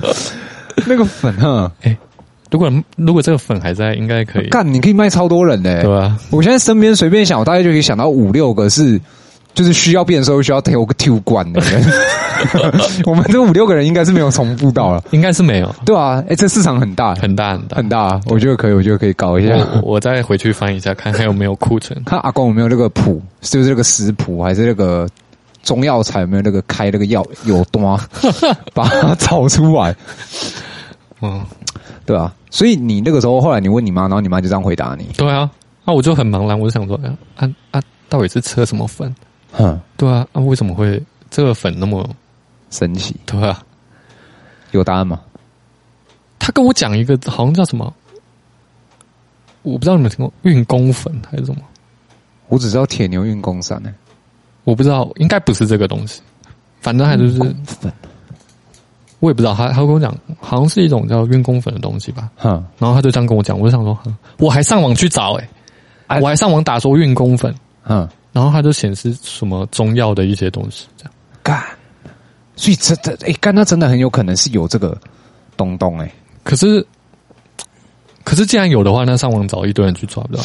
[0.88, 1.98] 那个粉哈，哎、欸，
[2.50, 8.98] 如果如果这个粉还在，应该可以干，你可以卖超多人的、欸，对啊，我现在身边随便想，我大概就可以想到五六个是，
[9.54, 11.84] 就是需要变的时候，需要挑个挑罐的人。
[13.04, 19.56] 我们这五六个人应该是没有重复到了，应该是没有，对啊，哎、欸，这市场很大，很大，很大，很大，我觉得可以，我觉得可以搞一下。
[19.56, 25.08] 我，我再回去翻一下，看还有没有库存，看 阿公有没有那个谱，是不是那个食谱，还是那个
[25.64, 27.98] 中药材有没有那个开那个药有端，
[28.72, 29.92] 把它炒出来。
[31.20, 31.44] 嗯，
[32.06, 35.08] 对啊，所以你那个时候后来你问你妈，然后你妈就这样回答你。
[35.16, 35.50] 对啊，
[35.84, 36.96] 那我就很茫然，我就想说，
[37.34, 39.12] 啊啊，到底是吃了什么粉？
[39.52, 42.08] 哼，对啊，啊，为什么会这个粉那么
[42.70, 43.16] 神奇？
[43.26, 43.62] 对啊，
[44.72, 45.20] 有答案吗？
[46.38, 47.92] 他跟我讲一个，好像叫什么，
[49.62, 51.60] 我不知道你们听过运功粉还是什么？
[52.48, 53.92] 我只知道铁牛运功散呢，
[54.64, 56.22] 我不知道，应该不是这个东西，
[56.80, 57.92] 反正还就是粉。
[59.20, 62.30] 我也不知道，他他跟我讲，好像是一种叫运功粉的东西吧。
[62.36, 63.98] 哼，然后他就这样跟我讲，我就想说，
[64.38, 65.48] 我还上网去找、欸，
[66.06, 67.52] 哎，我还上网打说运功粉，
[67.88, 71.60] 嗯，然后它就显示什么中药的一些东西，这样干，
[72.54, 74.96] 所以这这哎，干它真的很有可能是有这个
[75.56, 76.12] 东东哎、欸，
[76.44, 76.86] 可是
[78.22, 80.42] 可是既然有的话，那上网找一堆人去抓不到。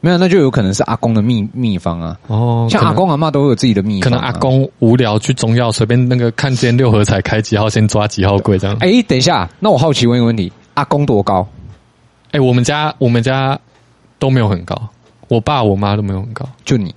[0.00, 2.18] 没有，那就有可能是阿公的秘秘方啊。
[2.26, 4.10] 哦，像阿公阿妈都会有自己的秘方。
[4.10, 8.76] 可能阿公无聊去中药，随便那个看见六合彩开几号，先抓几号柜这样。
[8.80, 11.46] 哎，等一下，那我好奇问一个问题：阿公多高？
[12.32, 13.56] 哎，我们家我们家
[14.18, 14.76] 都没有很高，
[15.28, 16.92] 我爸我妈都没有很高，就你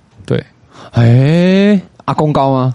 [0.92, 1.74] 对。
[1.74, 2.74] 哎，阿公高吗？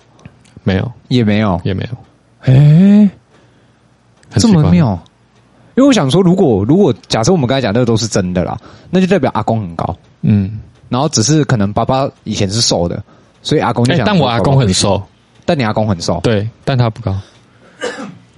[0.63, 1.97] 没有，也没有，也没有。
[2.41, 3.09] 哎，
[4.35, 4.99] 这么妙。
[5.75, 8.57] 因为我想说，如果如果假设我们刚才讲那个都是真的啦，
[8.89, 13.03] 那就代表阿公很高，嗯，然后只是可能爸爸以前是瘦的，
[13.43, 14.11] 所以阿公就想、欸。
[14.11, 15.01] 但我阿公很瘦，
[15.45, 17.15] 但你阿公很瘦，对，但他不高，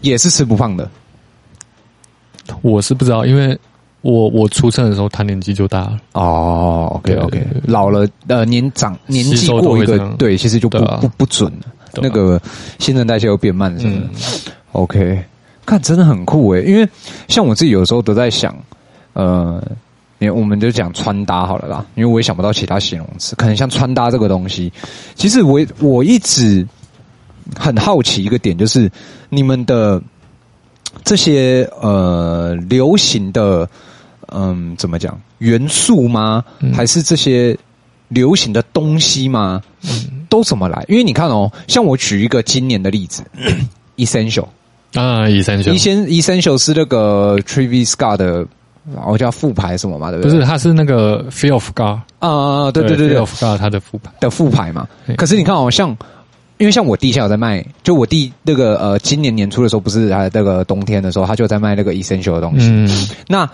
[0.01, 0.89] 也是吃不胖的。
[2.61, 3.57] 我是不知道，因为
[4.01, 5.97] 我我出生的时候他年纪就大了。
[6.13, 12.41] 哦，OK OK，老了呃年长年纪过一个对，其实就不、啊、不不准了，啊、那个
[12.77, 14.09] 新陈代谢又变慢什么的、嗯、
[14.71, 15.23] OK。
[15.65, 16.89] 看，真的很酷诶，因为
[17.27, 18.57] 像我自己有时候都在想，
[19.13, 19.61] 呃，
[20.17, 24.73] 因为我们就讲穿搭好了啦，因为我也想不到其他形容词，可能像穿搭这个东西，
[25.13, 26.67] 其实我我一直
[27.55, 28.91] 很好奇一个点，就是
[29.29, 30.01] 你们的
[31.03, 33.69] 这些呃流行的，
[34.33, 36.43] 嗯，怎么讲元素吗？
[36.73, 37.57] 还是这些
[38.07, 39.61] 流行的东西吗？
[39.83, 40.83] 嗯，都怎么来？
[40.87, 43.23] 因为你看哦，像我举一个今年的例子
[43.97, 44.45] ，Essential。
[44.95, 48.43] 啊，Essential，以前 Essential 是那个 Travis Scott 的，
[49.05, 50.31] 我叫副牌什么嘛，对不对？
[50.31, 54.87] 不是，他是那个 Fear of God 啊，对对对对，Fear of God 他的副牌的副牌嘛。
[55.15, 55.95] 可是你看哦，像
[56.57, 62.67] 因为像我弟现在有在卖，就我弟那个呃，今年年初的时候，不是还那个冬天的时候，他就在卖那个 Essential 的东西。
[62.67, 62.89] 嗯，
[63.27, 63.47] 那。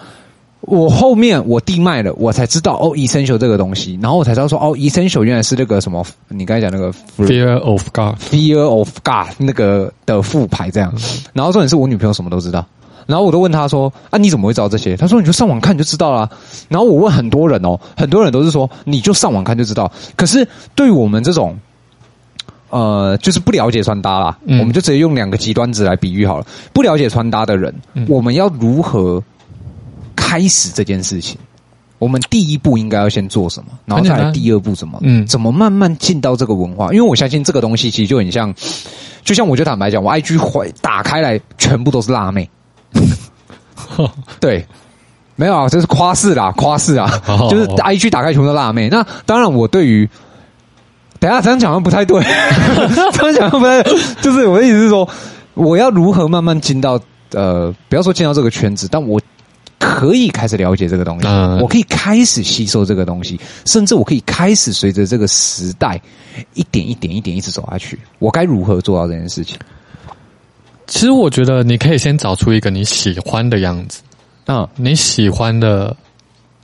[0.67, 10.91] 我后面我弟卖了，我才知道哦，Essential 这个东西，然后我才知道说哦，Essential 原来是那个什么，你刚才讲那个 Fear of God，Fear of God 那个的副牌这样。
[11.33, 12.65] 然后重点是我女朋友什么都知道，
[13.05, 14.97] 然后我都问她说啊，你怎么会知道这些？
[14.97, 16.27] 她说你就上网看就知道啦。
[16.67, 19.91] 然后我问很多人哦，很多人都是说你就上网看就知道。
[20.15, 21.55] 可是对于我们这种
[22.71, 26.45] 呃，就是不了解穿搭啦，嗯、我们就直接用两个极端值来比喻好了。
[26.73, 29.21] 不了解穿搭的人，嗯、我们要如何？
[30.25, 31.37] 开始这件事情，
[31.99, 33.67] 我们第一步应该要先做什么？
[33.85, 34.99] 然后再来第二步怎么？
[35.03, 36.91] 嗯，怎么慢慢进到这个文化？
[36.91, 38.53] 因为我相信这个东西其实就很像，
[39.23, 42.49] 就像我就坦白讲，我 IG 会打开来全部都是辣妹。
[44.41, 44.65] 对，
[45.35, 48.89] 没有啊，这是夸饰啦，夸饰啊，就是 IG 打开全部都是辣妹。
[48.89, 50.09] 那当然，我对于
[51.19, 52.19] 等下这样讲的不太对，
[53.13, 55.07] 这样讲的不太对，就是我的意思是说，
[55.53, 56.99] 我要如何慢慢进到
[57.31, 59.21] 呃，不要说进到这个圈子，但我。
[59.77, 65.99] 可以开始了解这个东西，嗯、我可以开始吸收这个东西，甚至我可以开始随着这个时代
[66.53, 67.99] 一点一点一点一直走下去。
[68.19, 69.57] 我该如何做到这件事情？
[70.87, 74.01] 其实我觉得你可以先找出一个你喜欢的样子，
[74.45, 75.95] 嗯，你喜欢的，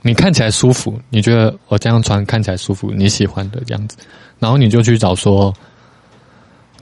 [0.00, 3.96] 你看起来舒服，你觉得我这样穿看起来舒服，你喜欢的样子，
[4.38, 5.52] 然后你就去找说，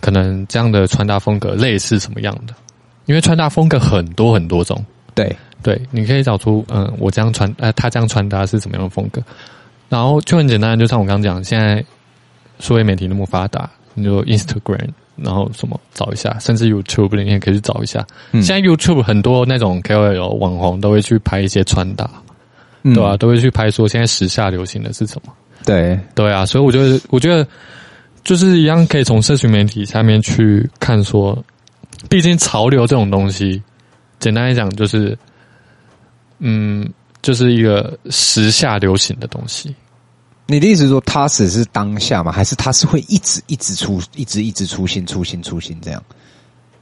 [0.00, 2.54] 可能这样的穿搭风格类似什么样的，
[3.06, 5.34] 因为穿搭风格很多很多种，对。
[5.62, 9.23] 对，你可以找出嗯，我这样穿，呃，他这样穿搭是什么样的风格，
[9.88, 11.85] 然后就很简单，就像我刚刚讲，现在
[12.59, 18.07] 数位媒体那么发达，你就 Instagram，然后什么找一下，甚至 YouTube 里面可以去找一下。
[18.33, 22.09] 嗯、现在 YouTube 很多那种 KOL 网红都会去拍一些穿搭，
[22.83, 23.16] 对吧、啊？
[23.16, 25.33] 都会去拍说现在时下流行的是什么？
[25.66, 27.46] 对对啊，所以我觉得，我觉得
[28.25, 31.37] 就是一样，可以从社群媒体下面去看说，
[32.09, 33.62] 毕竟潮流这种东西，
[34.18, 35.16] 简单来讲就是，
[36.40, 36.90] 嗯，
[37.22, 39.74] 就是一个时下流行的东西。
[40.46, 42.33] 你的意思是说，它只是当下吗？
[42.33, 46.03] 还是它是会一直一直出，一直一直出新、出新、出新这样？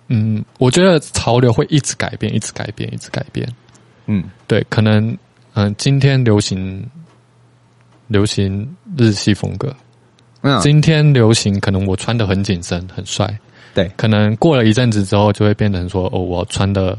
[0.06, 3.46] 嗯，我觉得潮流会一直改变，一直改变，一直改变。
[4.06, 5.06] 嗯，对，可能
[5.52, 6.82] 嗯、呃，今天流行
[8.06, 8.66] 流行
[8.96, 9.74] 日系风格，
[10.40, 13.38] 嗯，今天流行可能我穿的很紧身，很帅。
[13.74, 16.98] 对，可能过了一阵子之后，就会变成说，哦，我穿的。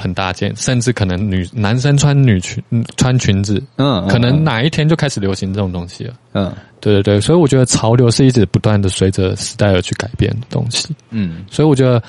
[0.00, 2.62] 很大件，甚至可能女男生穿女裙
[2.96, 12.02] 穿裙子，嗯，可能哪一天就开始流行这种东西了，嗯，对对对，所以我觉得潮流是一直不断的随着时代而去改变的东西，嗯，所以我觉得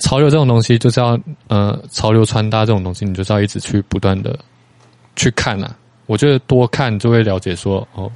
[0.00, 4.38] 潮流这种东西就是要，呃，潮流穿搭这种东西，你就是要一直去不断的
[5.14, 5.74] 去看啊，
[6.06, 8.10] 我觉得多看就会了解说，哦，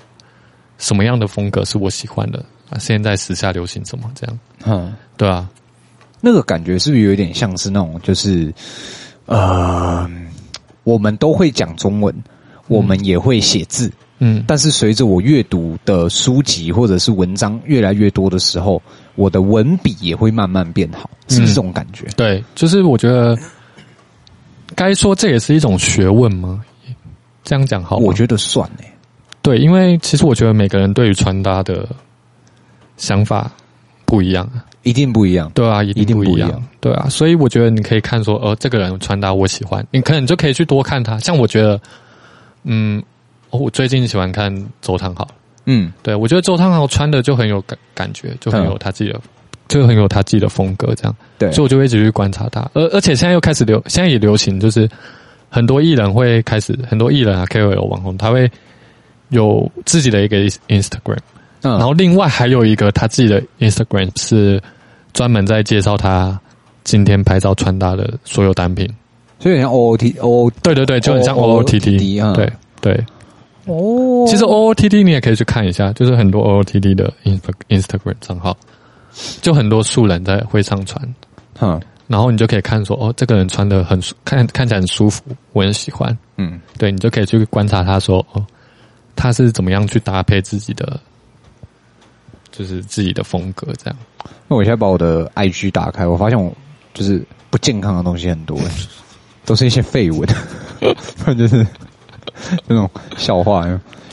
[0.78, 5.48] 什么样的风格是我喜欢的啊，现在时下流行什么这样，嗯，对啊。
[6.20, 8.52] 那个感觉是不是有点像是那种，就是，
[9.26, 10.10] 呃，
[10.84, 12.14] 我们都会讲中文，
[12.68, 18.82] 我们也会写字，嗯，但是随着我阅读的书籍或者是文章越来越多的时候，
[19.14, 22.06] 我的文笔也会慢慢变好，是不是这种感觉？
[22.06, 23.36] 嗯，对，就是我觉得，
[24.74, 26.62] 该说这也是一种学问吗？
[27.42, 27.96] 这样讲好？
[27.96, 28.84] 我觉得算诶。
[29.42, 31.88] 对，因为其实我觉得每个人对于穿搭的
[32.98, 33.50] 想法
[34.04, 34.62] 不一样啊。
[34.82, 41.18] 一定不一样，对啊，一定不一样，对啊，所以我觉得你可以看说，呃，这个人穿搭我喜欢，你可能就可以去多看他。
[41.18, 41.78] 像我觉得，
[42.64, 43.02] 嗯，
[43.50, 45.28] 哦，我最近喜欢看周汤豪，
[45.66, 49.28] 嗯，对，我觉得周汤豪穿的就很有感感觉，就很有他自己的，嗯、
[49.68, 52.60] 就很有他自己的风格，这样，对，所以我就会一直去观察他。
[52.72, 54.88] 而而且现在又开始流，现在也流行，就是
[55.50, 58.50] 很多艺人会开始，很多艺人啊，KOL 网红，他会
[59.28, 60.38] 有自己的一个
[60.68, 61.18] Instagram。
[61.62, 64.62] 嗯，然后另外还有一个他自己的 Instagram 是
[65.12, 66.38] 专门在介绍他
[66.84, 68.88] 今天拍照穿搭的所有单品，
[69.38, 73.04] 所以像 O O T O，对对对，就很像 O O T T 啊，对对。
[73.66, 77.12] 哦，其实 O O T T 你也可以去看一下，就是很多 O O T T 的
[77.68, 78.56] Instagram 账号，
[79.42, 81.14] 就很多素人在会上传，
[81.60, 88.44] 嗯，然后你就可以看说，哦，这个人穿的很看看起来很舒服，我很喜欢，嗯，对，你就可以去观察他说，哦，
[89.14, 90.98] 他是怎么样去搭配自己的。
[92.50, 93.98] 就是自己的风格这样。
[94.48, 96.52] 那我现在把我的 IG 打开，我发现我
[96.92, 98.58] 就是不健康的东西很多，
[99.46, 100.28] 都是一些废文，
[101.38, 101.66] 就是
[102.66, 103.66] 那种笑话。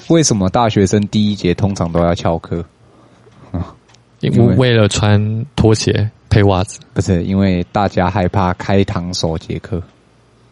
[0.10, 2.64] 为什么大学生第一节通常都要翘课？
[3.52, 3.74] 啊，
[4.22, 9.82] 因为为了穿拖鞋配袜子，不是因为大家害怕开膛手杰克。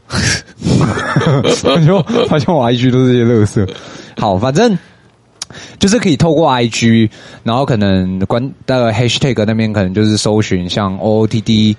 [0.08, 3.76] 我就发现我 IG 都是些垃圾。
[4.17, 4.78] 好，反正。
[5.80, 7.10] 就是可以透过 IG，
[7.44, 11.76] 然后可能关的 Hashtag 那边可能就是搜寻像 OOTD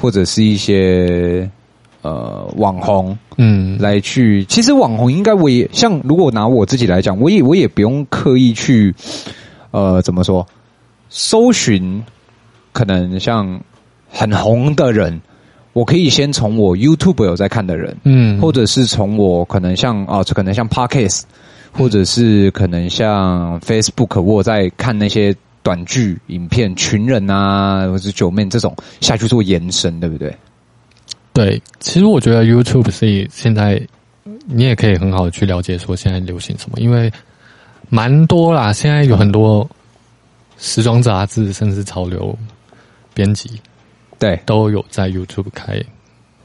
[0.00, 1.50] 或者是一些
[2.02, 4.44] 呃网红，嗯，来去。
[4.44, 8.94] 其实网红应该我也像，如果拿我自己来讲，我也我也不用刻意去
[9.70, 10.46] 呃怎么说
[11.08, 12.02] 搜寻，
[12.72, 13.60] 可能像
[14.10, 15.20] 很红的人，
[15.72, 21.22] 我可以先从我 YouTube 有在看的人，嗯，或者是从我可能像哦，可能像 Podcast。
[21.72, 30.34] 或者是可能像 Facebook，我在看那些短剧影片，群人啊，或者是九妹这种下去做延伸，对不对？
[31.32, 33.80] 对，其实我觉得 YouTube 是现在
[34.46, 37.12] 你也可以很好的去了解说现在流行什么，因为
[37.88, 39.68] 蛮多啦，现在有很多
[40.58, 42.36] 时装杂志，甚至潮流
[43.14, 43.60] 编辑，
[44.18, 45.80] 对，都有在 YouTube 开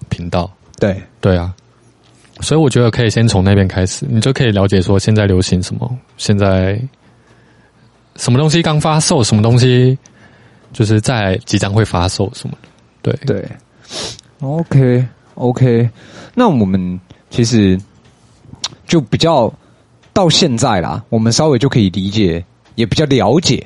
[0.09, 0.51] 频道。
[0.79, 1.53] 对，对啊。
[2.43, 6.79] 所以我觉得可以先从那边开始，你就可以了解说现在流行什么，现在
[8.17, 9.97] 什么东西刚发售，什么东西
[10.73, 12.69] 就是在即将会发售什么的。
[13.01, 13.49] 对对
[14.41, 15.89] ，OK OK，
[16.35, 17.79] 那我们其实
[18.85, 19.51] 就比较
[20.13, 22.43] 到现在啦，我们稍微就可以理解，
[22.75, 23.65] 也比较了解。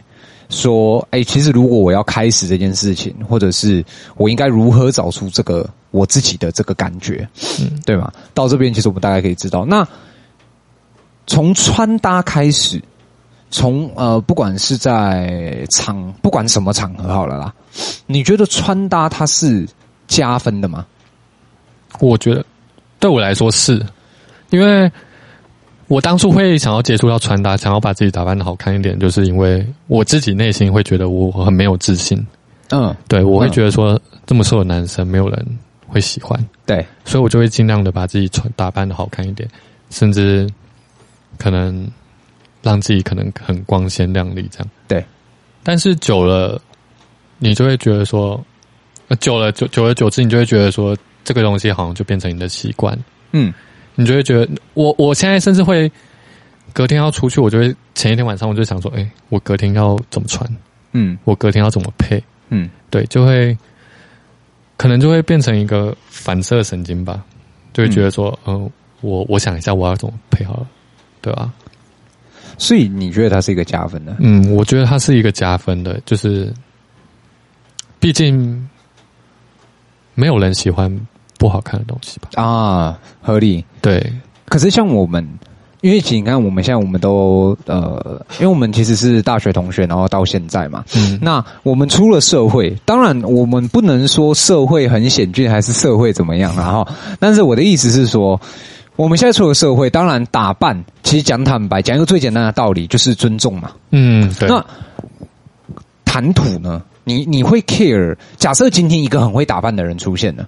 [0.50, 3.84] 说，哎、其实如果我要开始这件事情，或者是
[4.16, 7.28] 我应该如何找出这个我自己的这个感觉，
[7.60, 8.12] 嗯，对吗？
[8.34, 9.88] 到这边，其实我们大概可以知道，那
[11.26, 12.82] 从穿搭开始，
[13.50, 17.54] 从呃，不管是在场，不管什么场合好了啦，
[18.06, 19.68] 你觉得穿搭它是
[20.08, 20.86] 加分的吗？
[22.00, 22.46] 我觉得，
[23.00, 23.86] 对我来说是，
[24.52, 24.92] 因为。
[25.90, 32.28] 我当初会想要接触到穿搭，想要把自己打扮的好看一点，就是因为我自己内心会觉得我很没有自信。
[32.72, 35.48] 嗯，对，我会觉得说这么瘦的男生没有人
[35.88, 36.40] 会喜欢。
[36.66, 39.50] 对，所以我就会尽量的把自己穿打扮的好看一点。
[39.90, 40.46] 甚至
[41.38, 41.90] 可能
[42.62, 44.70] 让自己可能很光鲜亮丽这样。
[44.86, 45.02] 对，
[45.64, 46.62] 但是久了，
[47.38, 48.44] 你就会觉得说，
[49.22, 53.00] 久了久久而久之，你就会觉得说，这个东西好像就变成你的习惯。
[53.32, 53.54] 嗯，
[53.96, 55.90] 你就会觉得，我我现在甚至会
[56.74, 60.46] 隔天要出去，我就会前一天晚上我就想说，哎，我隔天要怎么穿？
[60.92, 62.22] 嗯，我隔天要怎么配？
[62.50, 63.58] 嗯，对，就会
[64.78, 67.24] 可能就会变成一个反射神经吧，
[67.74, 68.72] 就会觉得说，嗯、呃，
[69.02, 70.68] 我我想一下我要怎么配好了，
[71.22, 71.52] 对吧？
[72.58, 74.16] 所以你觉得它是一个加分的？
[74.20, 76.54] 嗯，我觉得它是一个加分的，就是
[78.00, 78.70] 毕竟
[80.16, 80.90] 没有人喜欢
[81.38, 82.30] 不好看的东西吧？
[82.42, 83.66] 啊，合理。
[83.82, 84.14] 对，
[84.46, 85.28] 可是像我们。
[85.88, 96.86] 因为你看，我们现在我们都呃，因为我们其实是大学同学，然后到现在嘛，嗯，那我们出了社会，当然我们不能说社会很险峻，还是社会怎么样，然后，
[97.22, 98.38] 但是我的意思是说，
[98.98, 104.50] 我们现在出了社会，当然打扮，其实讲坦白，讲一个最简单的道理，就是尊重嘛，嗯，对。
[104.50, 104.62] 那
[106.04, 106.82] 谈吐呢？
[107.06, 108.14] 你你会 care？
[108.36, 110.46] 假设今天一个很会打扮的人出现了，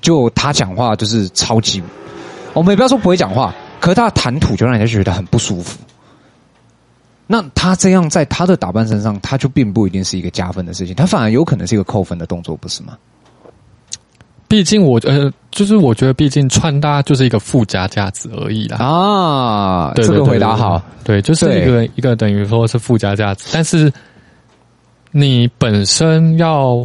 [0.00, 1.82] 就他讲话就是超级，
[2.54, 3.54] 我们也不要说不会讲话。
[3.80, 5.78] 可是他的谈吐就让人家觉得很不舒服。
[7.26, 12.98] 那他这样在他的打扮身上，他就并不一定是一个加分的事情，他反而有可能是一个扣分的动作，不是吗？
[14.48, 18.78] 毕竟我呃，就是我觉得，毕竟穿搭就是一个附加价值而已啦。
[18.78, 23.92] 啊，对对对对，这个回答好，对，就是一个一个等于说是附加价值，但是
[25.12, 26.84] 你本身要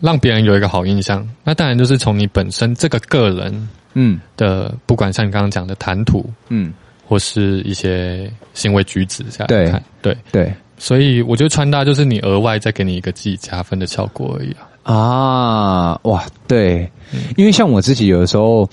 [0.00, 3.68] 让别人有一个好印象，那当然就是从你本身这个个人。
[3.94, 4.20] 嗯。
[4.36, 6.72] 的，不管像你刚刚讲的谈吐，嗯，
[7.06, 9.70] 或是一些行为举止这样对。
[9.70, 10.16] 看，对。
[10.32, 14.66] 对，所以我觉得穿搭就是你额外再给你一个自己加分的效果而已啊。
[14.82, 18.68] 啊，哇，对，嗯，因为像我自己有的时候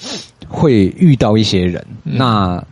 [0.47, 2.63] 会遇到一些人，嗯，那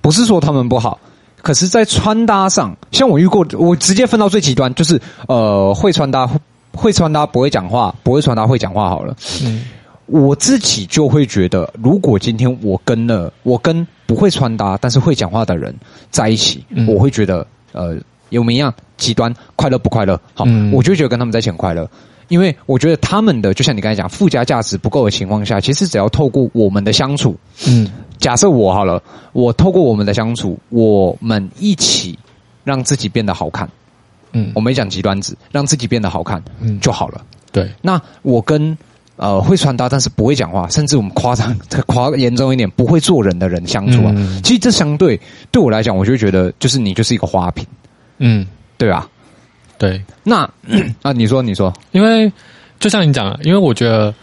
[0.00, 0.98] 不是说他们不好，
[1.42, 6.30] 可是，在穿搭上，像我遇过，我直接分到最极端，就是呃，会穿搭，
[6.72, 9.64] 会穿搭不会讲话，不会穿搭会讲话好了，嗯。
[10.12, 15.74] 我自己就会觉得，如果今天我跟了我跟不会穿搭但是会讲话的人
[16.10, 17.96] 在一起，嗯、我会觉得呃
[18.28, 20.20] 有没一样极端快乐不快乐？
[20.34, 21.88] 好，嗯、我就觉得跟他们在一起很快乐，
[22.28, 27.34] 因为我觉得他们的就像你刚才讲附加价值不够的情况下，其实只要透过我们的相处，
[27.66, 29.02] 嗯，假设我好了，
[29.32, 32.18] 我透过我们的相处，我们一起
[32.64, 33.66] 让自己变得好看，
[34.32, 37.24] 嗯，我没讲极端值，让自己变得好看，嗯，就好了。
[37.50, 38.76] 对，那我跟。
[39.16, 41.54] 呃，会穿搭，但是不会讲话，甚至我们夸张、
[41.86, 44.12] 夸严重一点，不会做人的人相处啊。
[44.16, 45.20] 嗯、其实这相对
[45.52, 47.64] 对我来讲，我就会觉得，就是你就是一个花瓶，
[48.18, 48.46] 嗯，
[48.78, 49.06] 对吧？
[49.78, 50.02] 对。
[50.24, 50.48] 那
[51.02, 52.32] 啊，你说，你说，因为
[52.80, 54.14] 就像你讲的，因为我觉得，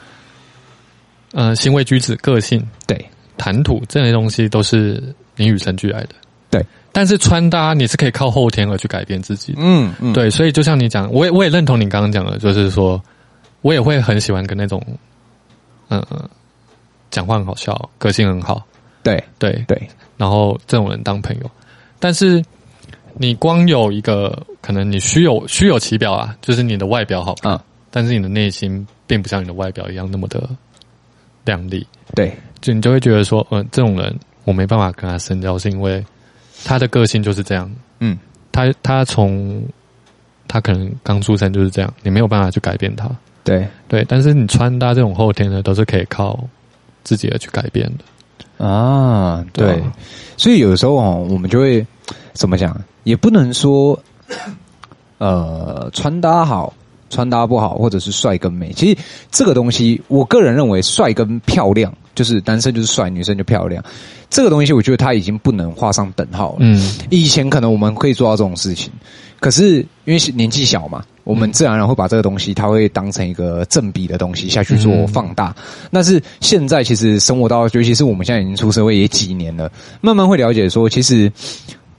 [1.34, 3.06] 呃，行为举止、个性、对
[3.38, 5.02] 谈吐这些东西都是
[5.36, 6.10] 你与生俱来的，
[6.50, 6.66] 对。
[6.92, 10.30] 但是穿搭你是可以靠后天而去改变自己的，嗯嗯，对。
[10.30, 13.00] 所以就像你讲，我也我也认同你刚刚讲的，就是说。
[13.62, 14.82] 我也会很喜欢跟那种，
[15.90, 16.30] 嗯、呃，
[17.12, 18.66] 讲话很好笑，个性很好，
[19.04, 21.52] 对对对，对然后这种人当朋友。
[22.00, 22.44] 但是
[23.16, 27.60] 你光有一个可能，你虚有虚有其表啊，就是你的外表好看，嗯、
[27.92, 30.50] 但是你的内心并不像你的外表一样那么的
[31.44, 31.86] 亮丽。
[32.16, 36.04] 对，就你就会觉得说，嗯、呃，这种人我没办法跟他深交，是因为
[36.64, 37.70] 他的个性就是这样。
[38.00, 38.18] 嗯，
[38.52, 39.62] 他他从
[40.48, 43.10] 他可能刚出生就是这样，你没有办法去改变他。
[43.44, 46.40] 对对，但是你穿搭这种后天的，都是可以靠
[47.04, 49.44] 自己的去改变的啊。
[49.54, 49.94] 对，对啊，
[50.38, 51.86] 所以有时候哦，我们就会
[52.34, 53.98] 怎么讲，也不能说
[55.18, 56.74] 呃穿搭好，
[57.10, 58.72] 穿搭不好，或者是帅跟美。
[58.74, 58.98] 其实
[59.32, 63.82] 这个东西，我个人认为，帅跟漂亮，就是男生就是帅，女生就漂亮。
[64.30, 66.58] 这个东西，我觉得他已经不能画上等号了。
[66.60, 68.92] 嗯，以前可能我们可以做到这种事情。
[69.40, 75.56] 可是因为年纪小嘛，我们自然而然会把这个东西，它会当成一个正比的东西下去做放大。
[75.94, 81.32] 但是现在其实生活到，尤其是我们现在已经出社会也几年了，慢慢会了解说，其实。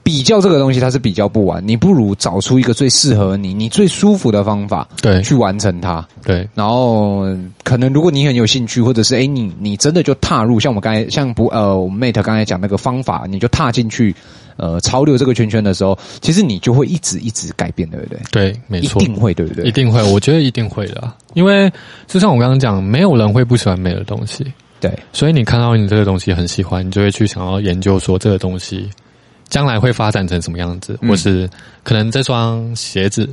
[0.03, 1.65] 比较这个东西，它是比较不完。
[1.65, 6.05] 你不如找出一个最适合你、你最舒服的方法，对，去完成它。
[6.23, 7.25] 对，然后
[7.63, 14.13] 可能如果你很有兴趣，或者是哎，你你真的就踏入，像我们刚才像不呃，我们 Mate 刚才讲那个方法，你就踏进去
[14.57, 18.19] 呃潮流这个圈圈的时候，其实你就会一直一直改变，对不对？
[18.31, 19.65] 对，没错，一定会，对不对？
[19.65, 21.71] 一定会，我觉得一定会的，因为
[22.07, 24.45] 就像我刚刚讲，没有人会不喜欢美的东西，
[24.79, 28.89] 对，所以你看到你这个东西很喜欢，你就会去想要研究说这个东西。
[29.51, 31.47] 将来会发展成什么样子，或是
[31.83, 33.29] 可能这双鞋子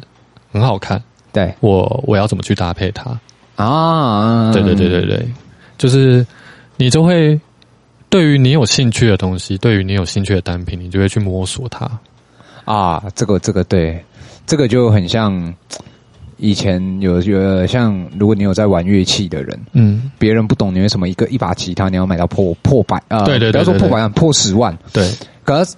[0.53, 1.03] 很好看，
[1.33, 3.19] 对，我我要怎么去搭配它
[3.57, 4.53] 啊？
[4.53, 5.27] 对对对对对，
[5.79, 6.27] 就是
[6.77, 7.41] 你就会
[8.11, 11.89] 对于你有兴趣的东西，对于你有兴趣的单品，你就会去摸索它。
[12.65, 14.05] 啊，这个这个对，
[14.45, 15.55] 这个就很像
[16.37, 23.21] 以前有有像，如果你有在玩乐器的人，嗯，别人不懂你为什么一个一把吉他你要买到破破百啊？
[23.21, 24.77] 呃、对，对，对对对，不要说破百万，破十万。
[24.93, 25.11] 对，
[25.45, 25.75] 可是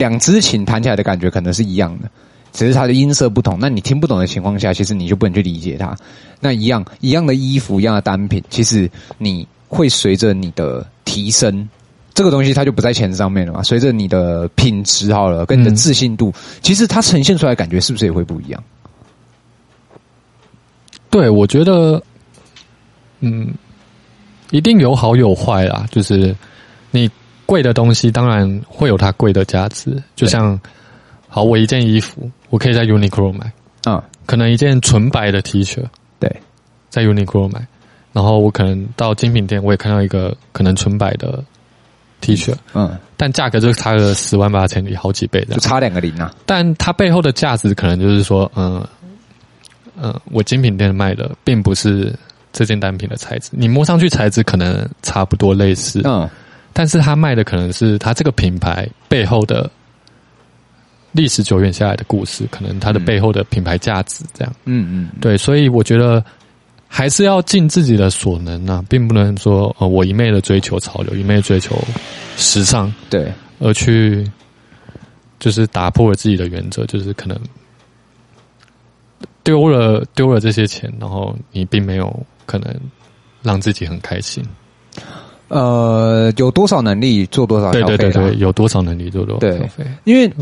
[0.00, 2.10] 两只琴弹起来的感觉可能是一样的。
[2.52, 5.96] 只是它的音色不同，那你听不懂的情况下，其实你就不能去理解它。
[6.40, 11.68] 那一样一样的衣服，一样的单品，其实你会随着你的提升，
[12.12, 13.62] 这个东西它就不在钱上面了嘛。
[13.62, 18.60] 随着你的品质好了，跟你的自信度，嗯、其实它呈现出来的感觉是不是也会不一样？
[21.08, 22.02] 对，我觉得，
[23.20, 23.54] 嗯，
[24.50, 25.86] 一定有好有坏啦。
[25.92, 26.34] 就是
[26.90, 27.08] 你
[27.50, 30.60] 贵的东西，当然会有它贵的价值，就像。
[31.32, 33.52] 好，我一件衣服，我可以在 Uniqlo 买，
[33.86, 35.80] 嗯，可能一件纯白的 T 恤，
[36.18, 36.28] 对，
[36.88, 37.64] 在 Uniqlo 买，
[38.12, 41.40] 然后我可能到精品店，我也看到一个可能纯白的
[42.20, 46.34] T 恤，嗯，但价格就差个十万八千里，好几倍的，就差两个零啊。
[46.44, 48.84] 但它背后的价值可能就是说，嗯
[50.02, 52.12] 嗯，我精品店卖的并不是
[52.52, 56.28] 这件单品的材质，你摸上去材质可能差不多类似，嗯，
[56.72, 59.70] 但是他卖的可能是他这个品牌背后的。
[61.12, 66.24] 历史久远下来的故事，可能它的背后的品牌价值这样，嗯嗯，对，所以我觉得
[66.86, 71.76] 还是要尽自己的所能啊，并不能说呃，我一昧的追求潮流，一昧追求
[72.36, 74.24] 时尚，对，而去
[75.40, 77.36] 就是打破了自己的原则，就是可能
[79.42, 82.72] 丢了丢了这些钱，然后你并没有可能
[83.42, 84.44] 让自己很开心。
[85.50, 87.96] 呃，有多少能力做多少消费？
[87.96, 89.82] 对对对对，有多少能力做多少消费？
[89.84, 90.32] 对，因为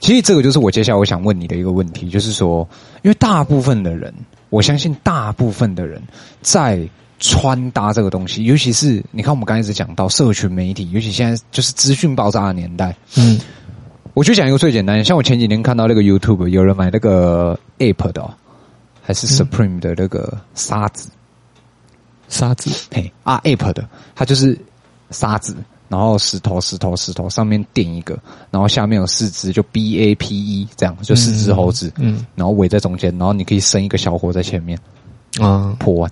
[0.00, 2.68] 其实这个就是我接下来我想问你的一个问题，就是说，
[3.02, 4.12] 因为大部分的人，
[4.50, 6.02] 我相信大部分的人
[6.42, 6.80] 在
[7.20, 13.38] 穿搭这个东西，尤其是你看我们刚才一直讲到社群媒体，尤其现在就是资讯爆炸的年代，嗯，
[14.14, 18.28] 我就讲一个最简单的，像我前几天看到那个 YouTube 有人买那个 Ape 的，
[19.00, 21.08] 还是 Supreme 的那个沙子。
[22.28, 24.58] 沙子，嘿啊，Ape 的，它就是
[25.10, 25.56] 沙子，
[25.88, 28.18] 然后石头，石头，石头，上面垫一个，
[28.50, 34.76] 然后下面有四只，就 B A P E 这样，就四只猴子，嗯，嗯然后围在中间，然后你可以生一个小火在前面，
[35.38, 36.10] 啊、嗯，破万，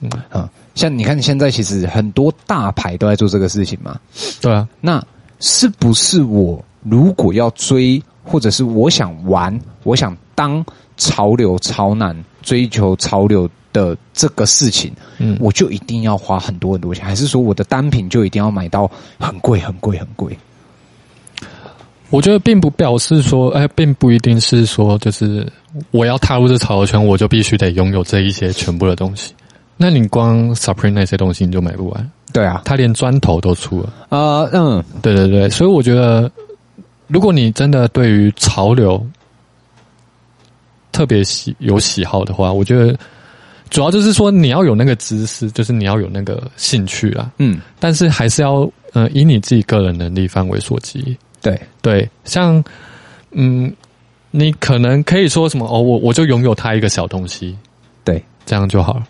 [0.00, 3.98] 嗯，嗯， 像你看，现在其实很多大牌都在做这个事情嘛，
[4.40, 5.02] 对啊，那
[5.40, 10.64] 是不是我如果要追，或者是我想玩，我想当
[10.98, 13.48] 潮流潮男，追求潮流？
[13.72, 20.36] 的这个事情，嗯，我就一定要花很多很多钱，还是说我的单品就一定要买到很贵很贵很贵？
[22.10, 25.46] 我觉得并不表示说，哎，并不一定是说，就是
[25.90, 29.34] 我要踏入这潮流圈，我就必须得拥有这一些全部的东西。
[29.76, 36.30] 那你光 Supreme 那些东西你就买不完，对啊，他连砖头都出了啊，嗯，对对对，所以我觉得，
[37.08, 39.06] 如果你真的对于潮流
[40.90, 42.98] 特别喜有喜好的话，我觉得。
[43.70, 47.30] 主要就是说，你要有那个知识，就是你要有那个兴趣啦。
[47.38, 51.16] 嗯，但是还是要呃，以你自己个人能力范围所及。
[51.42, 52.62] 对对，像
[53.30, 53.72] 嗯，
[54.30, 57.56] 你可能可以说什么哦，我我就拥有它一个小东西，
[58.04, 59.06] 对，这样就好了。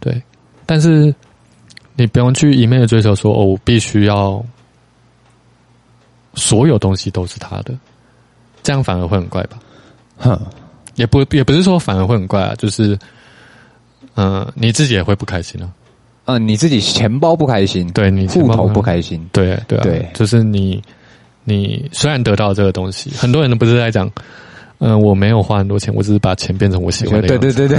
[0.00, 0.20] 对，
[0.66, 1.14] 但是
[1.94, 4.44] 你不用去一面的追求说哦，我必须要
[6.34, 7.74] 所有东西都是他的，
[8.62, 9.58] 这样反而会很怪吧？
[10.18, 10.38] 哼，
[10.96, 12.98] 也不也不是说反而会很怪啊，就是。
[14.16, 15.70] 嗯，你自己也会不开心啊。
[16.24, 20.82] 嗯，你自己钱包不开心，对你户头不开心，对对啊，对，就是你
[21.44, 24.10] 你虽然得到这个东西，很多人都不是在讲，
[24.78, 27.52] 嗯，我没有花很多钱，我只是把钱变成我喜欢的样子。
[27.52, 27.78] 对对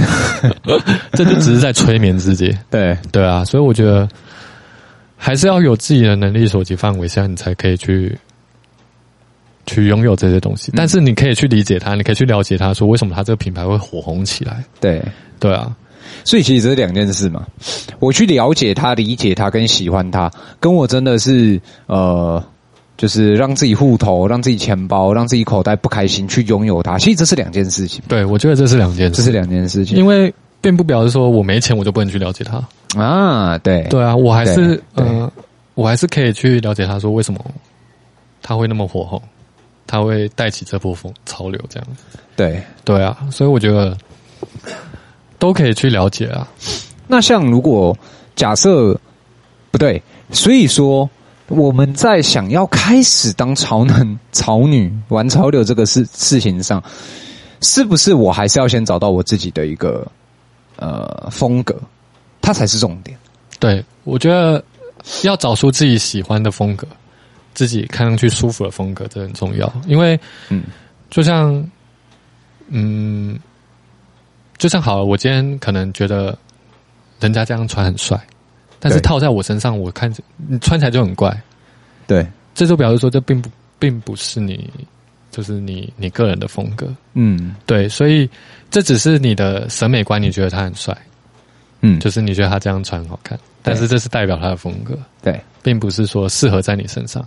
[0.62, 0.80] 对，
[1.12, 2.56] 这就只是在催眠自己。
[2.70, 4.08] 对对啊，所以我觉得
[5.16, 8.16] 还是要有自己的能力所及范围下，你才可以去
[9.66, 10.72] 去拥有这些东西。
[10.74, 14.64] 但是你可以去理解它，你可以去了解它，说为什么它这个品牌会火红起来。
[14.80, 15.04] 对
[15.38, 15.76] 对啊。
[16.24, 17.46] 所以其实这是两件事嘛，
[17.98, 20.30] 我去了解他、理解他跟喜欢他，
[20.60, 22.42] 跟我真的是呃，
[22.96, 28.02] 就是让自己户头、让自己钱包、让自己口袋不开心去拥有它，其实这是两件事情。
[28.08, 33.56] 对，我觉得这是两件事，这是两件事情，因为并不表示说我没钱我就不能去了解他啊。
[33.58, 35.30] 对，对啊，我还是呃，
[35.74, 37.38] 我还是可以去了解他说为什么
[38.42, 39.22] 他会那么火红，
[39.86, 42.18] 他会带起这波风潮流这样子。
[42.36, 43.96] 对，对啊，所以我觉得。
[45.38, 46.48] 都可以去了解啊。
[47.06, 47.96] 那像如果
[48.36, 48.98] 假设
[49.70, 51.08] 不对，所以说
[51.46, 56.82] 我们在想要开始当潮男潮女玩潮流这个事事情上，
[57.62, 60.06] 是不是我还是要先找到我自己的一个
[60.76, 61.74] 呃风格，
[62.40, 63.16] 它才是重点？
[63.58, 64.62] 对，我觉得
[65.22, 66.86] 要找出自己喜欢的风格，
[67.54, 69.72] 自己看上去舒服的风格，这很重要。
[69.86, 70.18] 因为，
[70.48, 70.64] 嗯，
[71.10, 71.66] 就像，
[72.68, 73.38] 嗯，
[74.58, 76.36] 就像好了，我今天可能觉得
[77.20, 78.20] 人家这样穿很帅，
[78.80, 81.34] 但是套在我身上，我看着你穿起来就很怪。
[82.06, 83.48] 对，这就表示说，这并不
[83.78, 84.68] 并不是你，
[85.30, 86.92] 就是你你个人的风格。
[87.14, 88.28] 嗯，对，所以
[88.70, 90.96] 这只是你的审美观，你觉得他很帅。
[91.80, 97.24] 嗯，就是你觉得他这样穿很好看，但是这是代表他的风格，对，并不是说适合在你身上。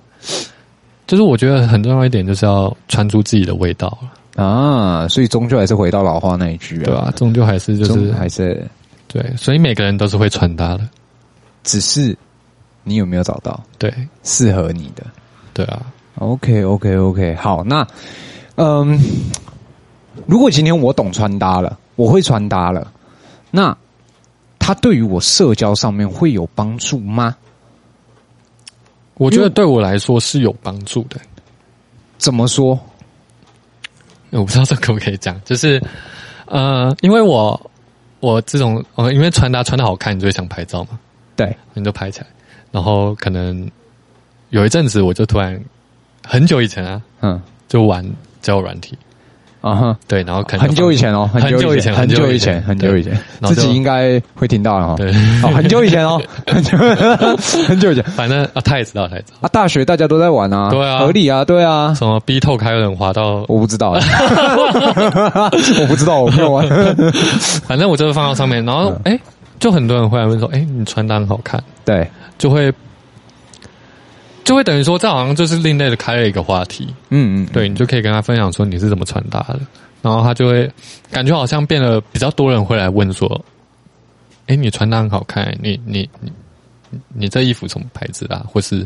[1.08, 3.98] 就是我觉得很重要一点，就是要穿出自己的味道
[4.36, 5.08] 啊。
[5.08, 8.66] 所以终究还是回到老话那一句啊，对啊，终究还是就是还是
[9.08, 10.88] 对，所以每个人都是会穿搭的，
[11.64, 12.18] 只是
[12.84, 15.06] 你有没有找到对适合你的？
[15.54, 17.86] 对啊，OK OK OK，好，那
[18.56, 19.00] 嗯，
[20.26, 22.92] 如果今天我懂穿搭了，我会穿搭了，
[23.50, 23.76] 那。
[24.64, 27.36] 它对于我社交上面会有帮助吗？
[29.16, 31.20] 我觉得对我来说是有帮助的。
[32.20, 32.80] 怎么说？
[34.32, 35.40] 我不知道这可不可以讲。
[35.46, 35.82] 就是
[36.46, 37.72] 呃，因为我
[38.20, 41.00] 我这种呃，因为穿搭穿的好看，你就会想拍照嘛。
[41.36, 42.28] 对，你就拍起来。
[42.72, 43.70] 然后可能
[44.50, 45.62] 有一阵子，我就突然
[46.26, 48.06] 很久以前啊，嗯，就玩
[48.42, 48.98] 交友软体。
[49.62, 54.96] 啊哈，对，然后可能很久以前哦，很久以前，很久以前，很久以前，自己应该会听到了哈。
[54.98, 55.12] 对，
[55.54, 56.76] 很久以前哦， 很久
[57.68, 59.50] 很久以前，反正啊，他也知道，他也知道啊。
[59.50, 61.94] 大学大家都在玩啊，对啊，合理啊，对啊。
[61.94, 63.92] 什么 B 透开有人滑到，我不知道，
[65.80, 66.68] 我不知道，我没有玩。
[67.68, 69.20] 反正我就是放到上面，然后哎，
[69.60, 72.10] 就很多人会来问说，哎，你穿搭很好看，对，
[72.40, 72.74] 就会。
[74.44, 79.60] 就会等于说，这好像就是另类的开了一个话题，嗯嗯，对，你就可以跟他分享说你是怎么穿搭的，
[80.02, 80.70] 然后他就会
[81.12, 83.44] 感觉好像变得比较多人会来问说，
[84.48, 86.32] 哎，你穿搭很好看，你你你
[87.10, 88.46] 你这衣服什么牌子啊？
[88.48, 88.86] 或是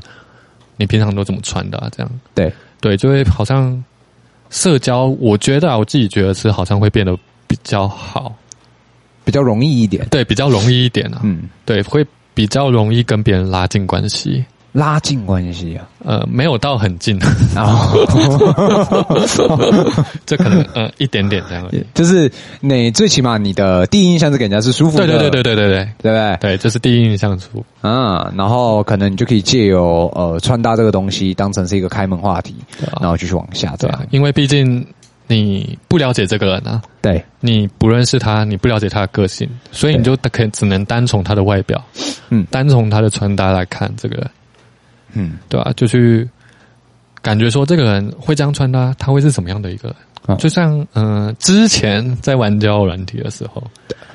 [0.78, 1.90] 你平常都怎么穿的啊？
[1.96, 2.52] 这样，对。
[2.82, 3.84] 对，就会好像
[4.52, 8.36] 社交，我觉得啊，我自己觉得是好像会变得比较好，
[9.24, 14.46] 比较容易一点，对，比较容易一点啊，嗯，对，会比较容易跟别人拉近关系。
[14.76, 17.18] 拉近关系啊，呃，没有到很近，
[17.56, 17.98] 然后
[20.26, 26.38] 这可能呃一点点这样，就是你最起码你的第一印象是给人家是舒服的，对对对对对对对，对不对？
[26.42, 32.54] 对，这是第一印象出啊，然后可能你就可以借由呃穿搭这个东西当成是一个开门话题，
[33.00, 34.86] 然后继续往下这样，因为毕竟
[35.28, 41.82] 你不了解这个人啊，对，你不认识他，你不了解他的个性，所以你就可以只能单从他的外表，
[42.30, 44.30] 嗯，单从他的穿搭来看这个人。
[45.16, 46.30] 嗯，对啊，就去
[47.22, 49.98] 感觉说这个人会这样穿搭，他会是什么样的一个人？
[50.28, 53.64] 哦、就像嗯、呃，之前在玩交友软体的时候，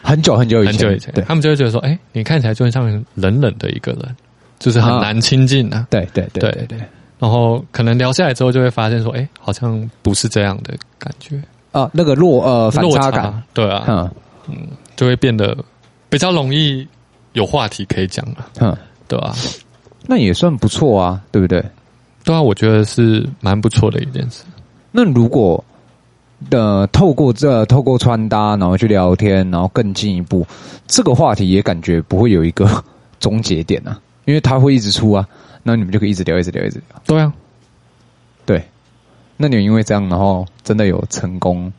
[0.02, 2.84] 很久很久以前，很久以前，他们就会觉得说，哎，你看起来就很像
[3.14, 4.16] 冷冷的一个人，
[4.58, 5.86] 就是很难亲近的、啊。
[5.90, 6.66] 对对对对。
[6.66, 6.78] 对，
[7.18, 11.40] 然后可能聊下来之后，就会发现说，哎，好像不是这样的感觉。
[11.72, 14.10] 啊，那个落呃反差感，差对啊，嗯。
[14.48, 15.56] 嗯，就会变得
[16.08, 16.84] 比较容易
[17.34, 18.76] 有话题可以讲了，嗯，
[19.06, 19.34] 对吧、啊？
[20.10, 21.64] 那也算不错啊，对不对？
[22.24, 24.42] 对啊，我觉得是蛮不错的一件事。
[24.90, 25.64] 那如果
[26.50, 30.44] 呃，透过这透过穿搭，然后去聊天，然后更进一步，
[30.88, 32.82] 这个话题也感觉不会有一个
[33.20, 35.24] 终结点啊，因为它会一直出啊。
[35.62, 37.00] 那你们就可以一直聊，一直聊，一直聊。
[37.06, 37.32] 对啊，
[38.44, 38.64] 对。
[39.36, 41.72] 那你们因为这样，然后真的有成功？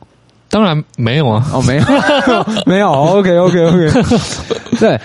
[0.48, 1.84] 当然没有啊，哦，没有，
[2.64, 2.90] 没有。
[2.90, 3.90] OK，OK，OK，
[4.80, 4.98] 对。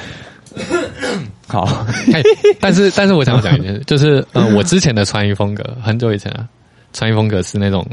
[1.48, 1.86] 好，
[2.60, 6.48] 但是但是我想讲一件事， 就是呃，我之前的穿衣风格很久以前啊，
[6.93, 7.86] 穿衣风格是那种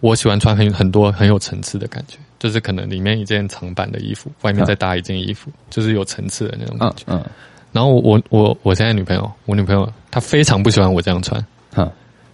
[0.00, 7.04] 我喜欢穿很很多很有层次的感觉，就是可能里面一件长版的衣服，外面再搭一件衣服，就是有层次的那种感觉。
[7.06, 7.24] 嗯，
[7.72, 11.42] 然后我我我现在女朋友，我女朋友她非常不喜欢我这样穿，
[11.76, 11.90] 嗯，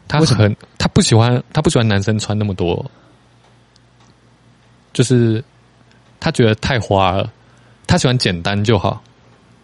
[0.09, 2.85] 她很她不喜欢她不喜欢男生穿那么多，
[4.93, 5.43] 就是
[6.19, 7.31] 她觉得太花了，
[7.87, 9.01] 她喜欢简单就好。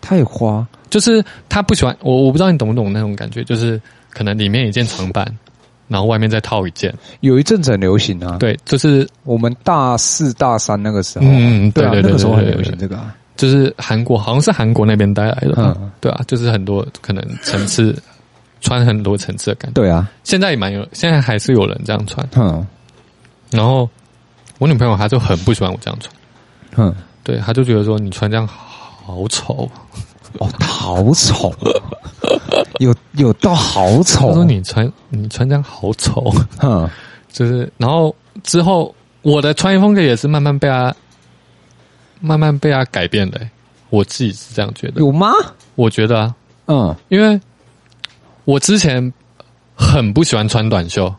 [0.07, 3.80] 太花，就是他不喜欢我，我不知道你懂不懂那种感觉，就是
[4.11, 5.26] 可能里面一件长版，
[5.88, 6.94] 然后外面再套一件。
[7.22, 17.92] 有一阵子很流行啊，对，就是我们大四大三那个时候，嗯，对对对，那个时候很流行这个，啊，就是韩国好像是韩国那边带来的，嗯，对啊，就是很多可能层次，
[18.61, 22.64] 穿很多层次的感觉，对啊，现在也蛮有，现在还是有人这样穿，嗯，
[23.50, 23.90] 然后
[24.59, 26.14] 我女朋友她就很不喜欢我这样穿，
[26.76, 26.94] 嗯，
[27.24, 28.46] 对，她就觉得说你穿这样
[29.07, 29.26] 好。
[29.28, 29.70] 丑
[30.38, 31.50] 哦，好丑，
[32.78, 34.28] 有有到好丑。
[34.28, 36.30] 他说你穿你穿这样好丑，
[36.61, 36.86] 嗯，
[37.32, 40.94] 就是然后之后我的穿衣风格也是慢慢被他
[42.20, 43.40] 慢慢被他改变的，
[43.88, 45.00] 我自己是这样觉得。
[45.00, 45.30] 有吗？
[45.74, 46.34] 我觉得啊，
[46.66, 47.40] 嗯，因为
[48.44, 49.11] 我之前
[49.74, 51.14] 很不喜欢穿短袖。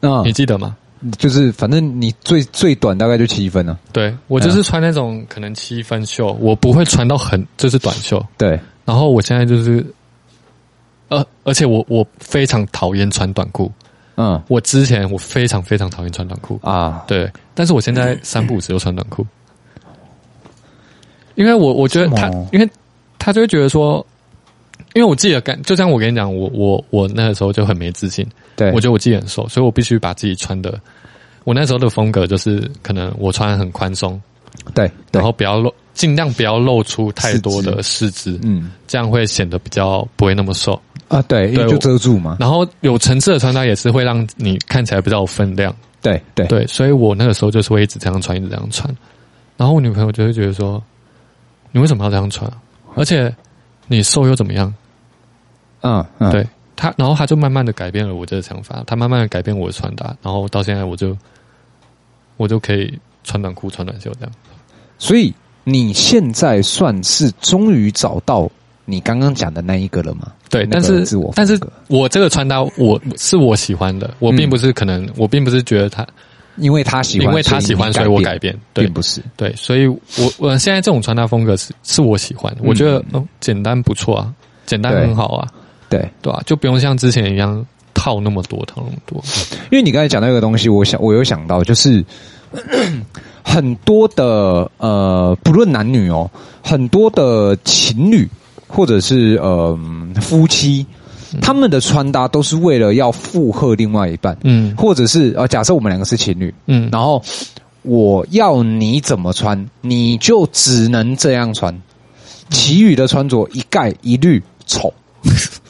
[0.00, 0.76] 嗯，你记得吗？
[1.12, 3.78] 就是反正你最最短大概就七分了。
[3.92, 8.24] 对，我就是穿那种可能七分袖，我不会穿到很就是短袖。
[8.36, 9.84] 对，然后我现在就是，
[11.08, 13.70] 呃，而且我我非常讨厌穿短裤。
[14.16, 17.04] 嗯，我之前我非常非常讨厌穿短裤啊。
[17.06, 19.26] 对，但是我现在三不五时又穿短裤，
[21.34, 22.66] 因为我我觉得他，因为
[23.18, 24.04] 他就会觉得说，
[24.96, 28.26] 因为我自己的感，就像我跟你讲，我我我那个时候就很没自信。
[28.56, 30.80] 对，我觉得我自己很瘦，所以我必须把自己穿的。
[31.44, 34.18] 我那时候的风格就是，可能我穿很宽松，
[34.72, 41.20] 对，然后不要露，尽量不要露出太多的四肢，嗯，这样会显得比较不会那么瘦啊。
[41.28, 42.38] 对，因为就遮住嘛。
[42.40, 45.76] 然后有层次的穿搭也是会让你看起来比较有分量。
[46.00, 48.88] 对对对，所以我那个时候就是会一直这样穿，一直这样穿。
[49.58, 50.82] 然后我女朋友就会觉得说
[51.70, 52.50] ：“你为什么要这样穿？
[52.94, 53.30] 而且
[53.88, 54.72] 你瘦又怎么样？”
[55.82, 56.46] 嗯嗯，对。
[56.78, 61.16] 他，然后他就慢慢的改变了我这个想法，他慢慢的改变我的穿搭，然后到现在我就，
[62.36, 62.92] 我就可以
[63.24, 64.32] 穿短裤、穿短袖这样。
[64.98, 65.32] 所以
[65.64, 68.46] 你现在算是终于找到
[68.84, 70.30] 你刚刚讲的那一个了吗？
[70.50, 71.58] 对，但是我但是
[71.88, 76.06] 我这个穿搭我是我喜欢的，我并不是可能，嗯、我并不是觉得他，
[76.56, 79.98] 因为他喜欢，因为他喜欢，所以，我改变，对，并不是，对，所以我
[80.36, 83.02] 我现在这种穿搭风格是是我喜欢的，我觉得
[83.40, 84.34] 简单不错啊，
[84.66, 85.48] 简单很好啊。
[85.88, 86.08] 对。
[86.22, 87.64] 对啊，就不用像之前一样
[87.94, 89.22] 套那么多，套那么多。
[89.70, 92.04] 因为你刚才讲那个东西，我想我有想到，就是
[93.44, 96.30] 很多的呃，不论男女哦，
[96.62, 98.28] 很多的情侣
[98.68, 99.78] 或者是呃
[100.20, 100.84] 夫妻，
[101.40, 107.22] 他们的穿搭都是为了要附和另外一半，嗯，或者是呃，假设我们两个是情侣，嗯，然后
[107.82, 111.80] 我要你怎么穿，你就只能这样穿，
[112.50, 114.92] 其余的穿着一概一律丑。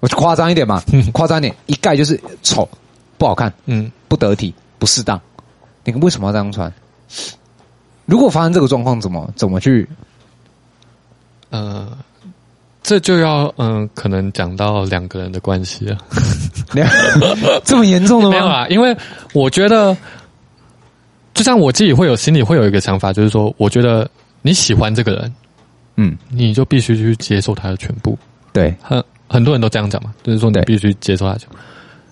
[0.00, 0.82] 我就夸张一点嘛，
[1.12, 2.68] 夸张一点，一概就是丑，
[3.18, 5.20] 不好看，嗯，不得体，不适当。
[5.84, 6.72] 你为什么要这样穿？
[8.06, 9.86] 如果发生这个状况，怎么怎么去？
[11.50, 11.86] 呃，
[12.82, 15.98] 这就要嗯、呃，可能讲到两个人的关系了。
[17.64, 18.30] 这么严重的吗？
[18.30, 18.96] 没有啊，因为
[19.34, 19.96] 我觉得，
[21.34, 24.08] 就像我自己会有心里会有一个想法，就是说，我觉得
[24.42, 25.34] 你喜欢这个人，
[25.96, 28.18] 嗯，你就必须去接受他的全部。
[28.52, 29.02] 对，很。
[29.32, 31.38] 很多人都这样讲嘛，就是说你必须接受他，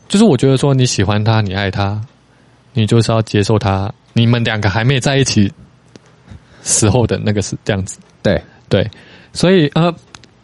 [0.06, 2.00] 就是我觉得说你喜欢他，你爱他，
[2.72, 3.92] 你就是要接受他。
[4.12, 5.52] 你们两个还没在一起
[6.62, 8.88] 时候的那个是这样子，对对，
[9.32, 9.92] 所以呃，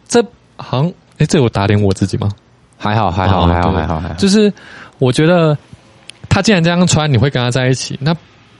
[0.07, 0.21] 这
[0.57, 2.29] 好像哎，这有打脸我自己吗？
[2.77, 4.51] 还好还好还好还好还好，就是
[4.99, 5.57] 我觉得
[6.27, 8.13] 他既然这样穿，你会跟他在一起，那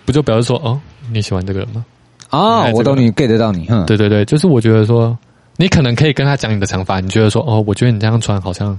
[0.06, 0.80] 不就表示说哦，
[1.12, 1.86] 你喜欢这个人吗？
[2.30, 5.18] 啊，我懂你 get 得到你，嗯，对对对，就是我觉得说。
[5.58, 8.78] 你可能可以跟他讲你的想法，你觉得说哦，我觉得你这样穿好像，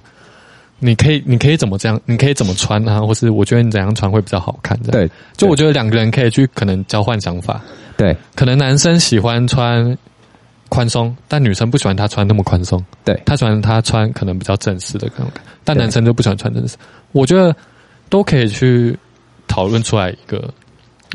[0.78, 3.00] 你可以，你可以怎么这样，你可以怎么穿啊？
[3.00, 4.78] 或是我觉得你怎样穿会比较好看？
[4.92, 7.60] 对，就我觉得两个人可以去可能交换想法。
[7.96, 9.96] 对，可能男生喜欢穿
[10.68, 12.84] 宽松，但女生不喜欢他穿那么宽松。
[13.04, 15.32] 对，他喜欢他穿可能比较正式的那种，
[15.64, 16.76] 但男生就不喜欢穿正式。
[17.12, 17.56] 我觉得
[18.10, 18.94] 都可以去
[19.48, 20.52] 讨论出来一个，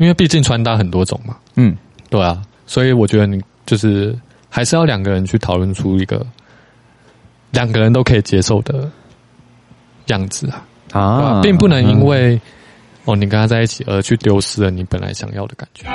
[0.00, 1.36] 因为毕竟穿搭很多种嘛。
[1.54, 1.76] 嗯，
[2.10, 4.12] 对啊，所以我觉得你就是。
[4.54, 6.26] 还是要两个人去讨论出一个
[7.52, 8.86] 两个人都可以接受的
[10.08, 10.46] 样子
[10.92, 12.38] 啊啊并不能因为
[13.06, 15.86] 哦你跟他在一起而去丢失了你本来想要的感觉。